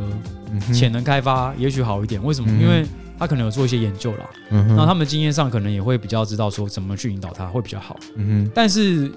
[0.72, 2.22] 潜能开发，也许好一点。
[2.24, 2.50] 为什么？
[2.60, 2.84] 因为
[3.18, 8.52] 他可能有做一些研究啦，那他们经验上可能也会比较知道说怎么去引导他会比较好，嗯哼。
[8.54, 9.10] 但是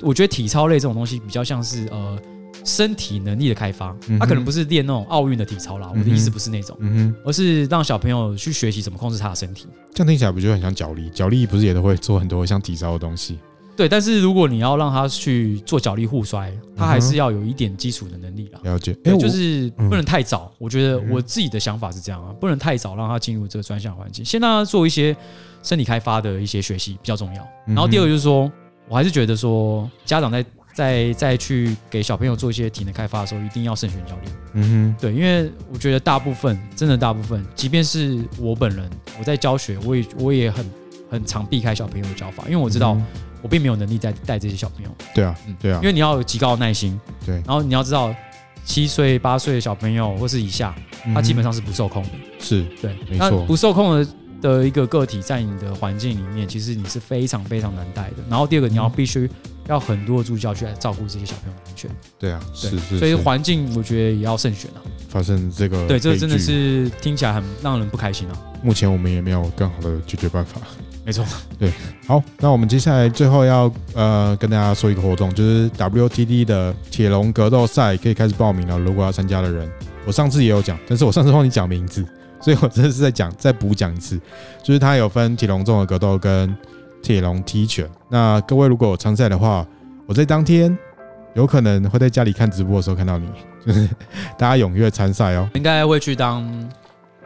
[0.00, 2.18] 我觉得体操类这种东西比较像是呃
[2.64, 5.90] 身体能力的开发，他可能不是练那种奥运的体操啦。
[5.92, 9.66] 我的意思不是那种，嗯哼，而是让小朋友去学习怎么控制他的身体。
[9.92, 11.10] 这样听起来不就很像脚力？
[11.10, 13.38] 脚力不是也都会做很多像体操的东西？
[13.76, 18.60] 对，但是如果你要让他去做脚力互摔，他还是要有一点基础的能力啦。
[18.64, 20.50] 了解，哎，就是不能太早。
[20.58, 25.14] 我觉得我自己的想法是这样啊，不能太早让他进入这个专项环境，先让他做一些
[25.62, 27.46] 身体开发的一些学习比较重要。
[27.66, 28.50] 然后第二个就是说，
[28.88, 34.32] 我还是觉得说，家长在在在去给小朋友做一些体能开发的时候，一定要慎选教练。
[34.54, 40.64] 嗯哼，对，因为我觉得大部分真的大部分，即便是我本人，我在教学，我也我也很
[41.10, 42.96] 很常避开小朋友的教法，因为我知道。
[43.42, 44.90] 我并没有能力再带这些小朋友。
[45.14, 46.98] 对啊，对啊，因为你要有极高的耐心。
[47.24, 48.12] 对，然后你要知道，
[48.64, 50.74] 七岁八岁的小朋友或是以下，
[51.14, 52.10] 他基本上是不受控的。
[52.40, 53.44] 是，对，没错。
[53.44, 54.08] 不受控的
[54.40, 58.16] 的一个个体，在你的环境里面，其实你是非常非常难带的。
[58.28, 59.30] 然后第二个，你要必须
[59.68, 61.90] 要很多的助教去来照顾这些小朋友的安全。
[62.18, 62.98] 对啊，是是。
[62.98, 64.82] 所以环境我觉得也要慎选啊。
[65.08, 68.42] 发生这个，对，这个真的是听起来很让人不开心啊。
[68.60, 70.60] 目前我们也没有更好的解决办法。
[71.06, 71.24] 没错，
[71.56, 71.72] 对，
[72.04, 78.76] 好，那我们接下来最后要呃跟大家说一个活动，就是 WTD 的铁笼格斗赛可以开始报名了。
[78.76, 79.70] 如果要参加的人，
[80.04, 82.04] 我上次也有讲，但是我上次忘记讲名字，
[82.40, 84.20] 所以我这次再讲再补讲一次，
[84.64, 86.52] 就是它有分铁笼综合格斗跟
[87.00, 87.88] 铁笼踢拳。
[88.10, 89.64] 那各位如果有参赛的话，
[90.08, 90.76] 我在当天
[91.34, 93.28] 有可能会在家里看直播的时候看到你，
[93.64, 93.88] 就是
[94.36, 95.48] 大家踊跃参赛哦。
[95.54, 96.68] 应该会去当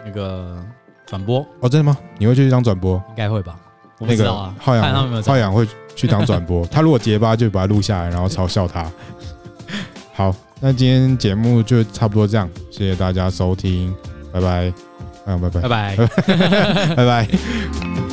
[0.04, 0.62] 那个
[1.06, 1.66] 转播哦？
[1.66, 1.96] 真的吗？
[2.18, 3.02] 你会去当转播？
[3.08, 3.58] 应该会吧。
[4.00, 6.66] 那个浩洋，浩洋会去当转播。
[6.72, 8.90] 他如果结巴，就把他录下来，然后嘲笑他。
[10.14, 13.94] 好，那今天节目就差不多这样，谢谢大家收听，
[14.32, 14.72] 拜拜，
[15.24, 15.96] 浩洋，拜拜，拜拜，
[16.96, 18.09] 拜拜。